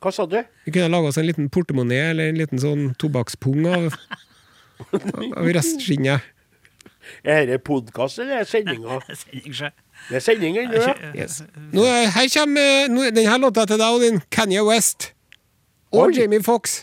[0.02, 0.38] Hva sa du?
[0.66, 3.96] Vi kunne laga oss en liten portemonee eller en liten sånn tobakkspung av,
[5.38, 6.20] av restskinnet.
[7.24, 9.00] Er dette podkast eller er det sendinga?
[9.10, 9.54] Sending,
[10.08, 10.94] Det er sending ennå, ja.
[11.14, 11.40] Yes.
[11.74, 15.12] Nå, er- her kommer nå, er denne låta til deg og din Kanye West.
[15.92, 16.12] Og Oi.
[16.16, 16.82] Jamie Fox.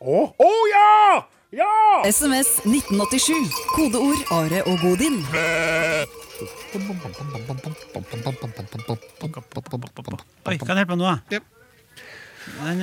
[0.00, 1.24] Å Å, ja!
[1.54, 1.70] Ja!
[2.10, 3.52] SMS 1987.
[3.76, 5.20] Kodeord Are og Godin.
[10.44, 11.12] Oi, kan jeg hjelpe deg nå?
[11.32, 11.40] Ja.
[12.58, 12.82] Den,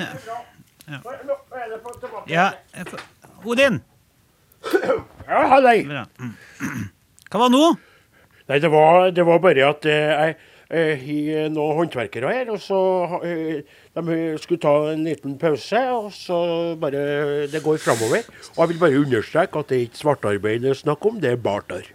[2.28, 2.45] ja,
[2.76, 2.86] ja.
[3.45, 3.82] Odin!
[5.32, 5.78] Ja, hallei.
[7.32, 7.68] Hva var nå?
[8.51, 10.34] Nei, det var, det var bare at eh,
[10.72, 12.80] jeg har noen håndverkere her, og så
[13.28, 13.62] eh,
[13.95, 16.38] de skulle ta en liten pause, og så
[16.80, 18.28] bare Det går framover.
[18.55, 21.34] Og jeg vil bare understreke at det er ikke svartarbeid det er snakk om, det
[21.34, 21.88] er barter.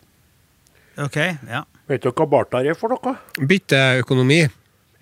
[0.97, 1.17] OK,
[1.49, 1.65] ja.
[1.87, 3.17] Vet dere hva barter er for noe?
[3.37, 4.47] Bytteøkonomi.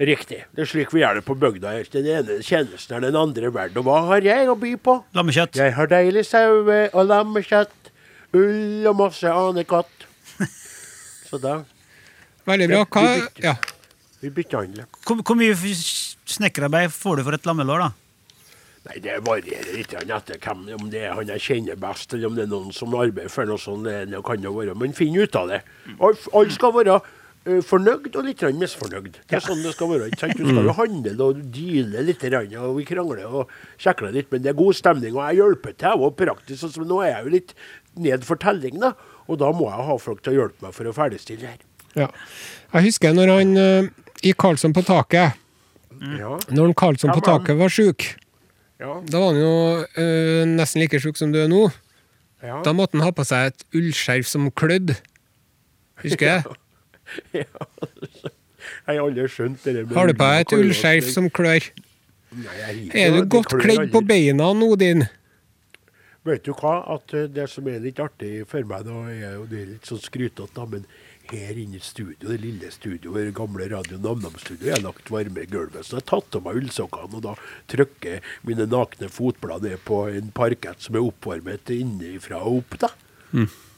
[0.00, 0.40] Riktig.
[0.50, 1.76] Det er slik vi gjør det på bygda.
[1.94, 3.78] Den ene tjenesten er den andre verden.
[3.78, 4.96] Og hva har jeg å by på?
[5.14, 5.54] Lammekjøtt.
[5.60, 7.92] Jeg har deilig saue og lammekjøtt,
[8.34, 10.08] ull og masse anekatt.
[11.30, 11.60] Så da
[12.44, 12.80] Veldig bra.
[12.90, 13.04] Hva
[13.40, 13.54] Ja.
[14.20, 14.84] vi byttehandler.
[15.06, 17.92] Hvor, hvor mye snekkerarbeid får du for et lammelår, da?
[18.84, 22.34] Nei, det varierer litt etter hvem, om det er han jeg kjenner best, eller om
[22.36, 23.86] det er noen som arbeider for noe sånt.
[23.88, 25.62] Det, kan jo være, Men finn ut av det.
[25.96, 26.98] Alt Alle skal være
[27.44, 29.18] fornøyd og litt misfornøyd.
[29.28, 30.06] Det er sånn det skal være.
[30.08, 30.38] ikke sant?
[30.38, 32.24] Du skal jo handle og deale litt,
[32.56, 35.12] og vi krangler og kjekler litt, men det er god stemning.
[35.12, 36.64] Og jeg hjelper til og praktisk.
[36.72, 37.54] Så Nå er jeg jo litt
[38.00, 38.94] ned for telling, da.
[39.28, 41.60] Og da må jeg ha folk til å hjelpe meg for å ferdigstille her.
[41.94, 42.08] ja.
[42.74, 43.86] Jeg husker når han eh,
[44.26, 45.36] i Karlsson på taket
[46.18, 48.02] Ja, Når han Karlsson på taket var sjuk,
[48.82, 49.52] ja, da var han jo
[50.00, 51.68] eh, nesten like sjuk som du er nå.
[52.42, 52.58] ja.
[52.66, 54.96] Da måtte han ha på seg et ullskjerf som klødde.
[56.02, 56.56] Husker jeg?
[57.34, 61.66] Jeg har aldri skjønt det Har du på deg et ull ullskjerf som klør?
[62.34, 65.04] Nei, Er du godt kledd på beina, Odin?
[66.24, 69.42] Vet du hva, at eh, det som er litt artig for meg, da er jo
[69.50, 70.86] det er litt sånn skrytete, men
[71.28, 75.44] her inne i studio, det lille studioet, det gamle Radio Namnam-studio, jeg har lagt varme
[75.44, 77.34] i gulvet, så jeg har tatt av meg ullsokkene, og da
[77.72, 82.92] trykker mine nakne fotblad ned på en parkett som er oppvarmet innenfra og opp, da.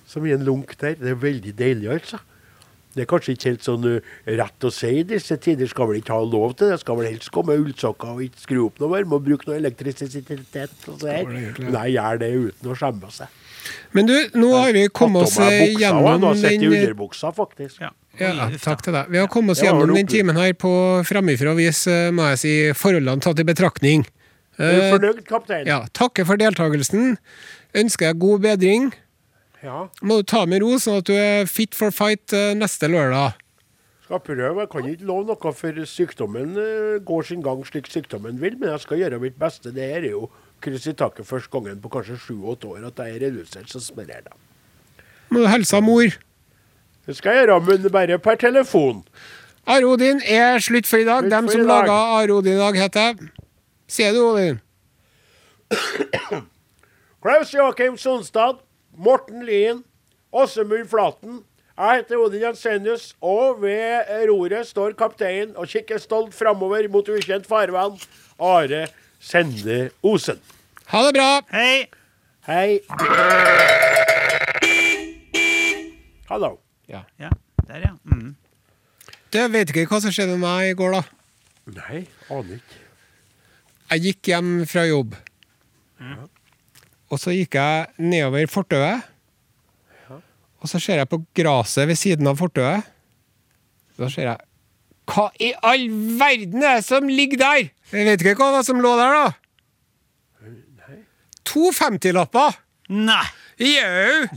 [0.06, 0.94] Som i en lunk der.
[1.00, 2.22] Det er veldig deilig, altså.
[2.96, 5.68] Det er kanskje ikke helt sånn uh, rett å si i disse tider.
[5.68, 6.78] Skal vel ikke ha lov til det?
[6.80, 9.58] Skal vel helst komme med ullsokker og ikke skru opp noe varme Må bruke noe
[9.60, 11.28] elektrisitet og så her.
[11.60, 13.42] Nei, gjør det uten å skjemme seg.
[13.96, 17.80] Men du, nå har vi kommet oss gjennom den underbuksa, faktisk.
[17.82, 17.90] Ja.
[18.20, 19.10] ja, Takk til deg.
[19.10, 20.70] Vi har kommet oss gjennom den timen her på
[21.08, 24.06] framifrå vis, eh, må jeg si, forholdene tatt i betraktning.
[24.56, 25.66] Er du Eh, fornøyd, kaptein?
[25.68, 27.18] ja, takker for deltakelsen.
[27.76, 28.86] Ønsker deg god bedring.
[29.64, 29.86] Ja.
[30.02, 33.38] Må du ta med ro, sånn at du er fit for fight eh, neste lørdag.
[34.06, 34.60] Skal prøve.
[34.62, 38.58] Jeg kan ikke love noe, for sykdommen eh, går sin gang slik sykdommen vil.
[38.60, 39.72] Men jeg skal gjøre mitt beste.
[39.74, 40.28] Det her er jo
[40.62, 44.22] kryss i taket første gangen på kanskje sju-åtte år at jeg er redusert så smeller
[44.28, 44.36] det.
[45.32, 46.14] Må du hilse mor.
[47.06, 49.02] Det skal jeg gjøre, men bare per telefon.
[49.66, 51.24] Are Odin er slutt for i dag.
[51.26, 53.18] Slutt Dem som laga Are Odin i dag, heter
[53.90, 54.60] Sier du, Odin?
[57.22, 58.62] Klaus Joakim Sonstad,
[58.96, 59.84] Morten Lien,
[60.32, 61.42] Åsemund Flaten.
[61.76, 67.46] Jeg heter Odin Jensenius, og ved roret står kapteinen og kikker stolt framover mot ukjent
[67.48, 67.98] farvann.
[68.40, 68.86] Are
[69.20, 70.40] Sende Osen.
[70.88, 71.28] Ha det bra!
[71.52, 71.86] Hei!
[72.46, 72.80] Hei.
[76.30, 76.56] Hallo.
[76.88, 77.02] Ja,
[77.66, 77.92] der, ja.
[78.04, 78.36] Mm.
[79.32, 81.02] Du vet ikke hva som skjedde med meg i går, da.
[81.76, 82.82] Nei, aner ikke.
[83.90, 85.16] Jeg gikk hjem fra jobb.
[87.12, 89.06] Og så gikk jeg nedover fortauet.
[90.62, 92.86] Og så ser jeg på gresset ved siden av fortauet.
[93.96, 94.42] Da ser jeg
[95.06, 95.86] Hva i all
[96.18, 97.68] verden er det som ligger der?!
[97.92, 99.28] Jeg vet ikke hva som lå der, da.
[101.46, 102.58] To 50-lapper!
[102.90, 103.22] Nei!
[103.56, 104.28] Jau!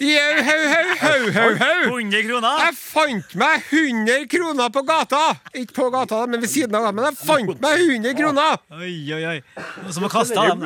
[0.00, 1.96] Jau, hau, hau, hau, hau, hau!
[1.98, 2.54] 100 kroner?
[2.62, 5.20] Jeg fant meg 100 kroner på gata!
[5.52, 6.86] Ikke på gata, men ved siden av.
[6.96, 8.56] Men jeg fant meg 100 kroner!
[8.72, 9.36] Oi, oi, oi.
[9.82, 10.64] Noen som kasta er dem.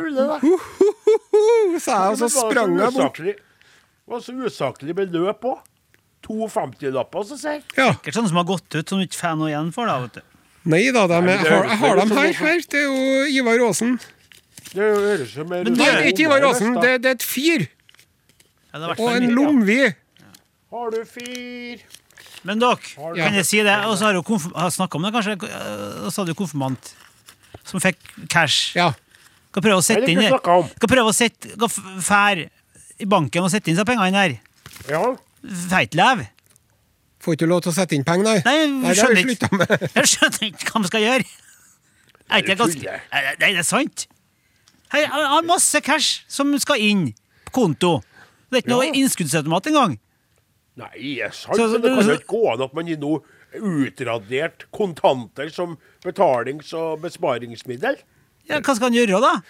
[1.83, 3.19] sa jeg, og så sprang jeg bort.
[3.27, 3.37] Det
[4.07, 5.61] Var så usaklig beløp òg.
[6.31, 7.69] To 50-lapper, så sier jeg.
[7.75, 7.91] Ja.
[7.99, 9.91] Sikkert sånne som har gått ut, som du ikke får noe igjen for.
[9.91, 10.35] da, vet du.
[10.71, 12.35] Nei da, de, jeg, har, jeg har dem her.
[12.39, 12.63] her.
[12.71, 13.99] Det er jo Ivar Aasen.
[14.71, 17.19] Det høres jo mer Men ut det som er ikke Ivar Aasen, det, det er
[17.19, 17.67] et fyr.
[17.67, 18.66] Ja, det er i hvert
[18.99, 19.81] Og en lomvi.
[20.73, 21.81] Har du fyr?
[22.47, 23.77] Men dere, Har du- kan jeg si det?
[23.87, 24.23] Og så har du
[24.71, 25.37] snakket om det, kanskje?
[26.05, 26.93] Og så hadde du konfirmant
[27.65, 27.97] som fikk
[28.29, 28.75] cash.
[28.77, 28.93] Ja.
[29.51, 30.69] Skal prøve å sette det inn om.
[30.77, 32.51] Skal prøve å sette Skal fære fær
[33.01, 34.39] i banken og sette inn seg pengene der.
[34.89, 35.17] Ja.
[35.69, 36.27] Feitlev.
[37.21, 38.43] Får ikke lov til å sette inn penger, nei.
[38.45, 39.51] Nei, Nei, det skjønner ikke.
[39.59, 39.69] med.
[39.97, 41.25] Jeg skjønner ikke hva man skal gjøre.
[42.31, 43.01] Er ikke det ganske.
[43.13, 44.07] Nei, det er sant.
[44.93, 47.09] Hei, Jeg har masse cash som skal inn
[47.47, 48.03] på konto.
[48.51, 48.93] Det er ikke noe Ja.
[48.93, 49.99] innskuddsautomat engang.
[50.77, 51.57] Nei, er sant.
[51.57, 53.21] Så- men det kan jo ikke gå an at man gir noe
[53.57, 57.97] utradert kontanter som betalings- og besparingsmiddel.
[58.49, 59.41] Ja, hva skal han gjøre, da?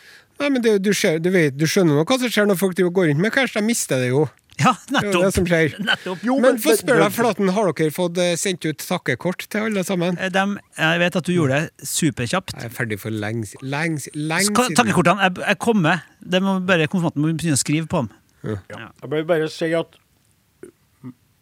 [0.40, 2.76] Nei, men det, du, ser, du, vet, du skjønner noe hva som skjer når folk
[2.76, 3.54] går rundt med cash.
[3.56, 4.26] De mister det jo.
[4.58, 6.22] Ja, Det er jo det som nettopp.
[6.24, 9.60] Jo, Men få men- spørre deg, Flaten, har dere fått eh, sendt ut takkekort til
[9.66, 10.16] alle sammen?
[10.16, 10.44] De,
[10.78, 12.54] jeg vet at du gjorde det superkjapt.
[12.56, 14.76] Jeg er ferdig for lenge, lenge, lenge siden.
[14.76, 15.82] Takkekortene jeg, jeg kom.
[15.82, 18.10] Det må bare Konfirmanten må begynne å skrive på dem.
[18.44, 18.56] Ja.
[19.02, 19.96] Jeg vil bare si at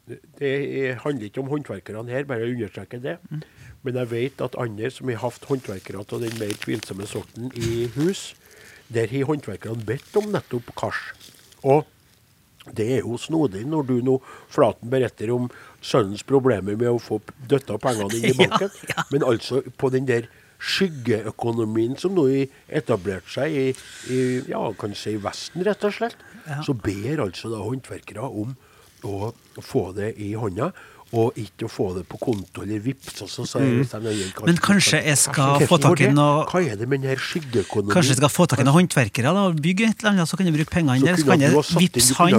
[0.06, 0.50] det
[0.88, 3.18] er- handler ikke om håndverkerne her, bare understreke det.
[3.82, 7.86] Men jeg vet at andre som har hatt håndverkere av den mer tvilsomme sorten i
[7.96, 8.34] hus,
[8.92, 11.12] der har håndverkerne bedt om nettopp kars.
[11.64, 11.86] Og
[12.74, 15.50] det er jo snodig når du nå, Flaten, beretter om
[15.82, 18.70] sønnens problemer med å få døtta pengene inn i Ja, banken.
[19.10, 20.28] Men altså på den der
[20.64, 23.66] skyggeøkonomien som nå har etablert seg i,
[24.12, 26.20] i ja, kan si Vesten, rett og slett,
[26.64, 28.56] så ber altså da håndverkere om
[29.04, 30.70] å få det i hånda.
[31.14, 33.20] Og ikke å få det på konto eller vips.
[33.22, 34.46] Også, så, hvis de kanskje, Mm.
[34.48, 37.92] Men kanskje jeg skal kanskje få tak i noe- Hva er det med den skyggeøkonomien?
[37.94, 40.36] Kanskje jeg skal få tak i noen håndverkere da, og bygge et eller annet, så
[40.36, 41.14] kan jeg bruke pengene der.
[41.14, 42.32] Så kan jeg vippse han.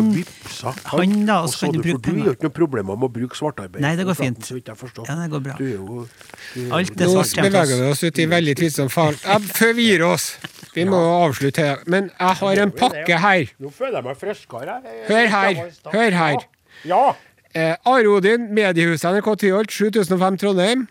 [0.91, 3.07] han da, og så, så kan du- bruke For du har ikke noe problemer med
[3.09, 3.79] å bruke svartarbeid.
[3.79, 4.39] Nei, det går fint.
[4.51, 4.63] Jeg.
[5.07, 5.55] Ja, det går bra.
[5.57, 6.07] Du er jo,
[6.53, 9.23] du Alt det svart Nå beveger vi oss ut i veldig tvilsom fart.
[9.23, 10.35] Ja, før vi gir oss
[10.75, 11.77] Vi må avslutte her.
[11.87, 13.45] Men jeg har en pakke her.
[13.61, 14.81] Nå føler jeg meg friskere.
[15.07, 16.35] Hør her, hør her.
[16.83, 17.15] Ja.
[17.55, 20.87] Eh, Are Odin, mediehuset NRK Tyholt, 7005 Trondheim.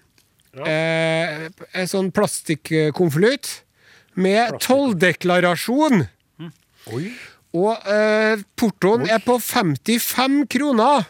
[0.64, 3.50] Eh, en sånn plastikkonvolutt
[4.16, 6.06] med tolldeklarasjon.
[6.94, 7.08] Oi.
[7.54, 11.04] Og eh, portoen er på 55 kroner.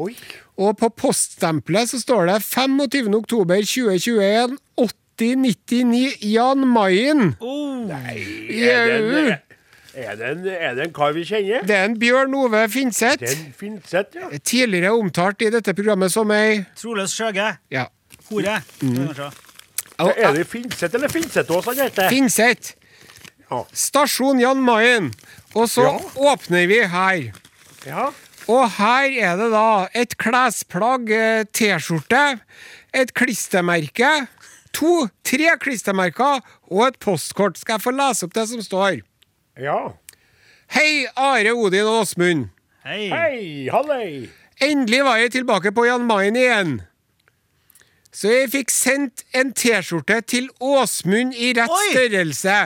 [0.00, 0.14] Oi.
[0.62, 3.10] Og på poststempelet så står det 25.
[3.18, 7.34] oktober 2021 8099 Jan Mayen.
[7.42, 9.53] Oh, Er det, en,
[9.96, 11.62] er, det en, er det en kar vi kjenner?
[11.66, 13.20] Det er en Bjørn Ove Finseth.
[13.24, 14.28] Den Finseth, ja.
[14.38, 17.56] Tidligere omtalt i dette programmet som ei troløs skjøge.
[17.70, 17.86] ja.
[18.30, 18.54] Hore.
[18.80, 19.10] Mm.
[20.00, 22.08] Er det Finseth eller Finsetås han heter?
[22.08, 22.72] Finseth.
[23.50, 23.60] Ja.
[23.72, 25.10] Stasjon Jan Mayen.
[25.54, 25.98] Og så Ja.
[26.32, 27.32] åpner vi her.
[27.86, 28.10] ja.
[28.48, 32.40] Og her er det da et klesplagg, eh, T-skjorte,
[32.92, 34.26] et klistremerke,
[34.72, 37.56] to, tre klistremerker og et postkort.
[37.56, 39.00] Skal jeg få lese opp det som står?
[39.60, 39.94] Ja.
[40.74, 42.48] Hei, Are, Odin og Åsmund.
[42.84, 43.06] Hei.
[43.12, 44.28] Hei, hallei.
[44.62, 46.74] Endelig var jeg tilbake på Jan Mayen igjen.
[48.14, 51.88] Så jeg fikk sendt en T-skjorte til Åsmund i rett Oi!
[51.94, 52.58] størrelse.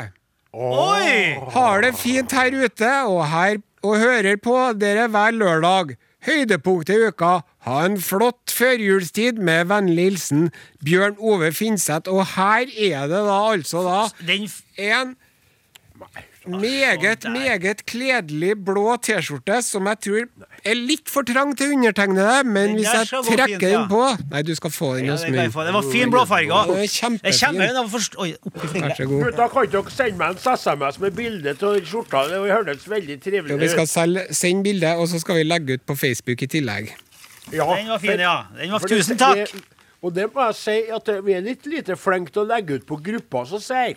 [0.53, 1.37] Oi!
[1.55, 5.95] Har det fint her ute og, her, og hører på dere hver lørdag.
[6.29, 7.33] Høydepunktet i uka.
[7.69, 10.49] Ha en flott førjulstid med vennlig hilsen
[10.85, 12.11] Bjørn Ove Finseth.
[12.11, 15.15] Og her er det da altså da Den f- en
[16.51, 20.27] meget, meget kledelig blå T-skjorte som jeg tror
[20.65, 23.71] er litt for trang til undertegnede, men hvis jeg trekker fint, ja.
[23.75, 25.53] den på Nei, du skal få den hos det, meg.
[25.55, 26.87] Den det var fin blåfarge.
[26.89, 28.83] Kjempe, kjempefin.
[28.83, 29.33] Vær så god.
[29.39, 32.25] Da kan dere sende meg en SMS med bilde av skjorta?
[32.31, 33.61] Det høres veldig trivelig ut.
[33.61, 33.91] vi skal
[34.35, 36.95] sende bilde, og så skal vi legge ut på Facebook i tillegg.
[37.53, 38.43] Ja, Den var fin, ja.
[38.59, 39.37] Den var, tusen takk.
[39.37, 39.65] det-
[40.03, 42.87] Og det må jeg si at vi er litt lite flinke til å legge ut
[42.87, 43.97] på grupper som sier.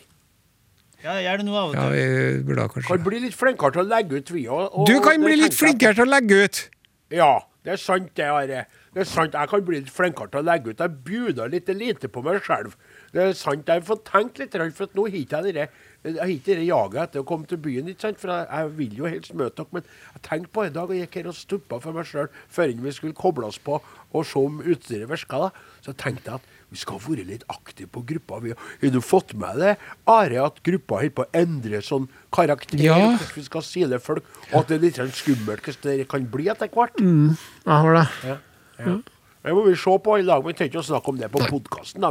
[1.02, 1.95] Ja, jeg gjør det nå av og Ja, til.
[1.97, 4.86] vi burde Kan bli litt flinkere til å legge ut, vi òg.
[4.88, 6.70] Du kan bli litt flinkere til å legge ut.
[7.12, 7.32] Ja,
[7.66, 8.66] det er sant, det, Are.
[8.93, 10.78] Det er sant, Jeg kan bli litt flinkere til å legge ut.
[10.80, 12.72] Jeg bjuder litt lite på meg sjøl.
[13.14, 15.70] Det er sant, Jeg får tenkt litt, for at nå har ikke jeg det
[16.04, 17.88] jeg jaget etter å komme til byen.
[17.88, 18.20] ikke sant?
[18.20, 19.68] For jeg, jeg vil jo helst møte dere.
[19.72, 19.84] Men
[20.16, 22.91] jeg tenkte på en dag og gikk her og stuppa for meg sjøl før vi
[22.95, 23.78] skulle koble oss på
[24.12, 25.52] og se om utstyret virka.
[25.86, 28.40] Så tenkte jeg at vi skal være litt aktive på gruppa.
[28.44, 29.74] Vi har du fått med det,
[30.10, 32.80] Are, at gruppa holder på å endre sånn karakter?
[32.80, 32.96] Ja.
[32.98, 36.30] Hvordan vi skal sile folk, og at det er litt sånn skummelt hvordan det kan
[36.32, 37.02] bli etter hvert?
[37.02, 38.06] Jeg har det.
[38.30, 38.38] Ja.
[38.86, 38.96] ja.
[39.42, 41.32] Det må vi se på i dag, men vi trenger ikke å snakke om det
[41.34, 42.08] på podkasten.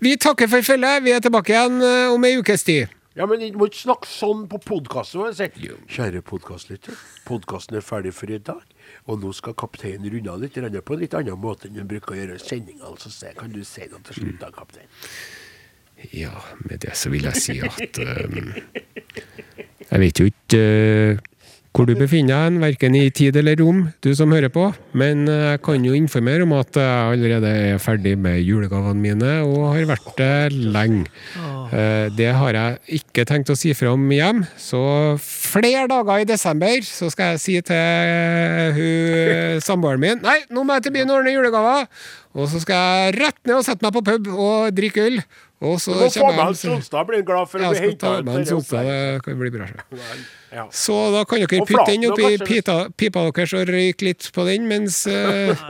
[0.00, 1.04] Vi takker for følget.
[1.04, 2.99] Vi er tilbake igjen eh, om ei ukes tid.
[3.20, 5.34] Ja, men Du må ikke snakke sånn på podkasten.
[5.36, 6.96] Si, kjære podkastlytter,
[7.26, 8.62] podkasten er ferdig for i dag.
[9.12, 12.14] Og nå skal kapteinen runde av litt på en litt annen måte enn han bruker
[12.14, 12.88] å gjøre sendinga.
[12.88, 14.88] Altså, kan du si noe til slutt, da, kaptein?
[16.16, 16.32] Ja,
[16.64, 18.54] med det så vil jeg si at um,
[19.90, 21.20] Jeg vet jo ikke uh,
[21.70, 24.66] hvor du befinner deg, verken i tid eller rom, du som hører på.
[24.98, 29.36] Men uh, jeg kan jo informere om at jeg allerede er ferdig med julegavene mine,
[29.46, 30.32] og har vært det
[30.74, 31.06] lenge.
[31.70, 34.82] Uh, det har jeg ikke tenkt å si fra om hjem, så
[35.22, 40.76] flere dager i desember så skal jeg si til hun samboeren min Nei, nå må
[40.76, 41.86] jeg til byen og ordne julegaver!
[42.38, 45.16] Og så skal jeg rett ned og sette meg på pub og drikke øl.
[45.60, 46.38] Og så Du må få med
[46.96, 48.46] jeg blir han glad for å jeg bli skal ta henta med en
[48.86, 49.66] det kan bli bra.
[49.68, 50.20] så.
[50.56, 50.64] Ja.
[50.72, 54.68] Så da kan dere putte den oppi kanskje, pipa deres og røyke litt på den,
[54.70, 55.52] mens uh...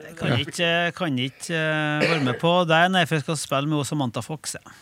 [0.00, 3.70] Jeg kan ikke, kan ikke eh, være med på det, nei, for jeg skal spille
[3.70, 4.56] med Samantha Fox.
[4.58, 4.74] Ja.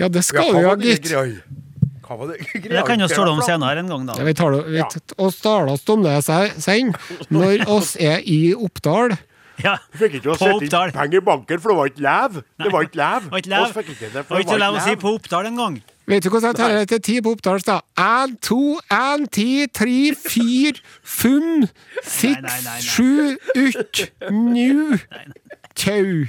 [0.00, 1.08] Ja, det skal du var gitt.
[2.30, 2.38] det?
[2.72, 5.40] Det kan jo stå om senere en gang, Ja, vi tar det, vi t- oss
[5.44, 6.94] taler om det se- sen,
[7.34, 9.16] når oss er i Oppdal.
[9.64, 9.76] Ja.
[10.00, 12.42] Fikk ikke å sette inn penger i banken, for det var ikke lev.
[12.60, 13.30] Det var ikke lev.
[13.30, 14.76] Det var ikke lev.
[14.78, 15.80] Å si på Oppdal engang.
[16.10, 17.78] Vet du hvordan jeg teller til ti på Oppdals, da?
[18.02, 21.68] Én, to, én, ti, tre, fire, fem,
[22.02, 24.02] seks, sju, ut,
[24.34, 24.98] nu,
[25.78, 26.26] tau.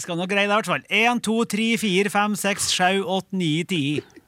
[0.00, 0.86] Jeg skal nå greie det, i hvert fall.
[0.88, 4.20] 1, 2, 3, 4, 5, 6, 7, 8, 9, 10.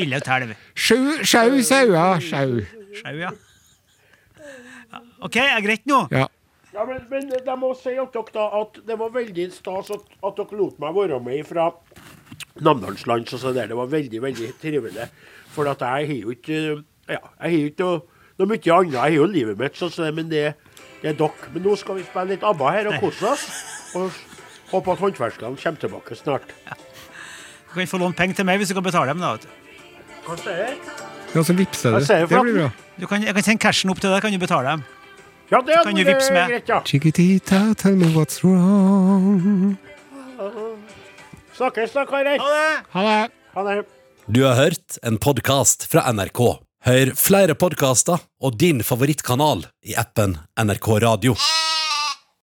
[0.00, 0.54] Ille telv.
[0.72, 0.96] Sju,
[1.26, 2.60] sjau sauer, sjau.
[2.96, 3.32] Sjau, ja.
[4.90, 6.06] Ja, OK, er greit nå?
[6.14, 6.30] Ja.
[6.70, 10.04] Ja, men, men jeg må si at dere da at det var veldig stas at,
[10.22, 11.70] at dere lot meg være med fra
[12.62, 13.26] Namdalsland.
[13.30, 13.66] Så så der.
[13.70, 15.08] Det var veldig, veldig trivelig.
[15.50, 16.60] For at jeg har jo ikke
[17.10, 18.02] Ja, jeg har jo ikke noe,
[18.38, 18.92] noe mye annet.
[18.94, 20.44] Jeg har jo livet mitt, så, så, men det,
[21.02, 21.50] det er dere.
[21.54, 23.48] Men nå skal vi spille litt ABBA her og kose oss.
[23.98, 24.20] Og
[24.70, 26.54] håpe at håndverkerne kommer tilbake snart.
[27.70, 29.22] Du kan få låne penger til meg hvis du kan betale dem.
[29.22, 29.34] da.
[30.26, 30.94] Hva sier du?
[31.34, 32.34] Ja, så vippser Jeg du.
[32.34, 32.70] Det blir bra.
[33.00, 34.86] Du kan, jeg kan sende cashen opp til deg, kan du betale dem.
[35.50, 36.48] Ja, det kan du vippse med.
[36.48, 36.82] greit, ja.
[36.86, 39.76] Chiquitita, tell me what's wrong.
[41.56, 42.38] Snakkes da, karer.
[42.38, 42.84] Ha det!
[42.94, 43.30] Ha det.
[43.54, 43.82] Ha det.
[44.26, 46.40] Du har hørt en podkast fra NRK.
[46.86, 51.34] Hør flere podkaster og din favorittkanal i appen NRK Radio.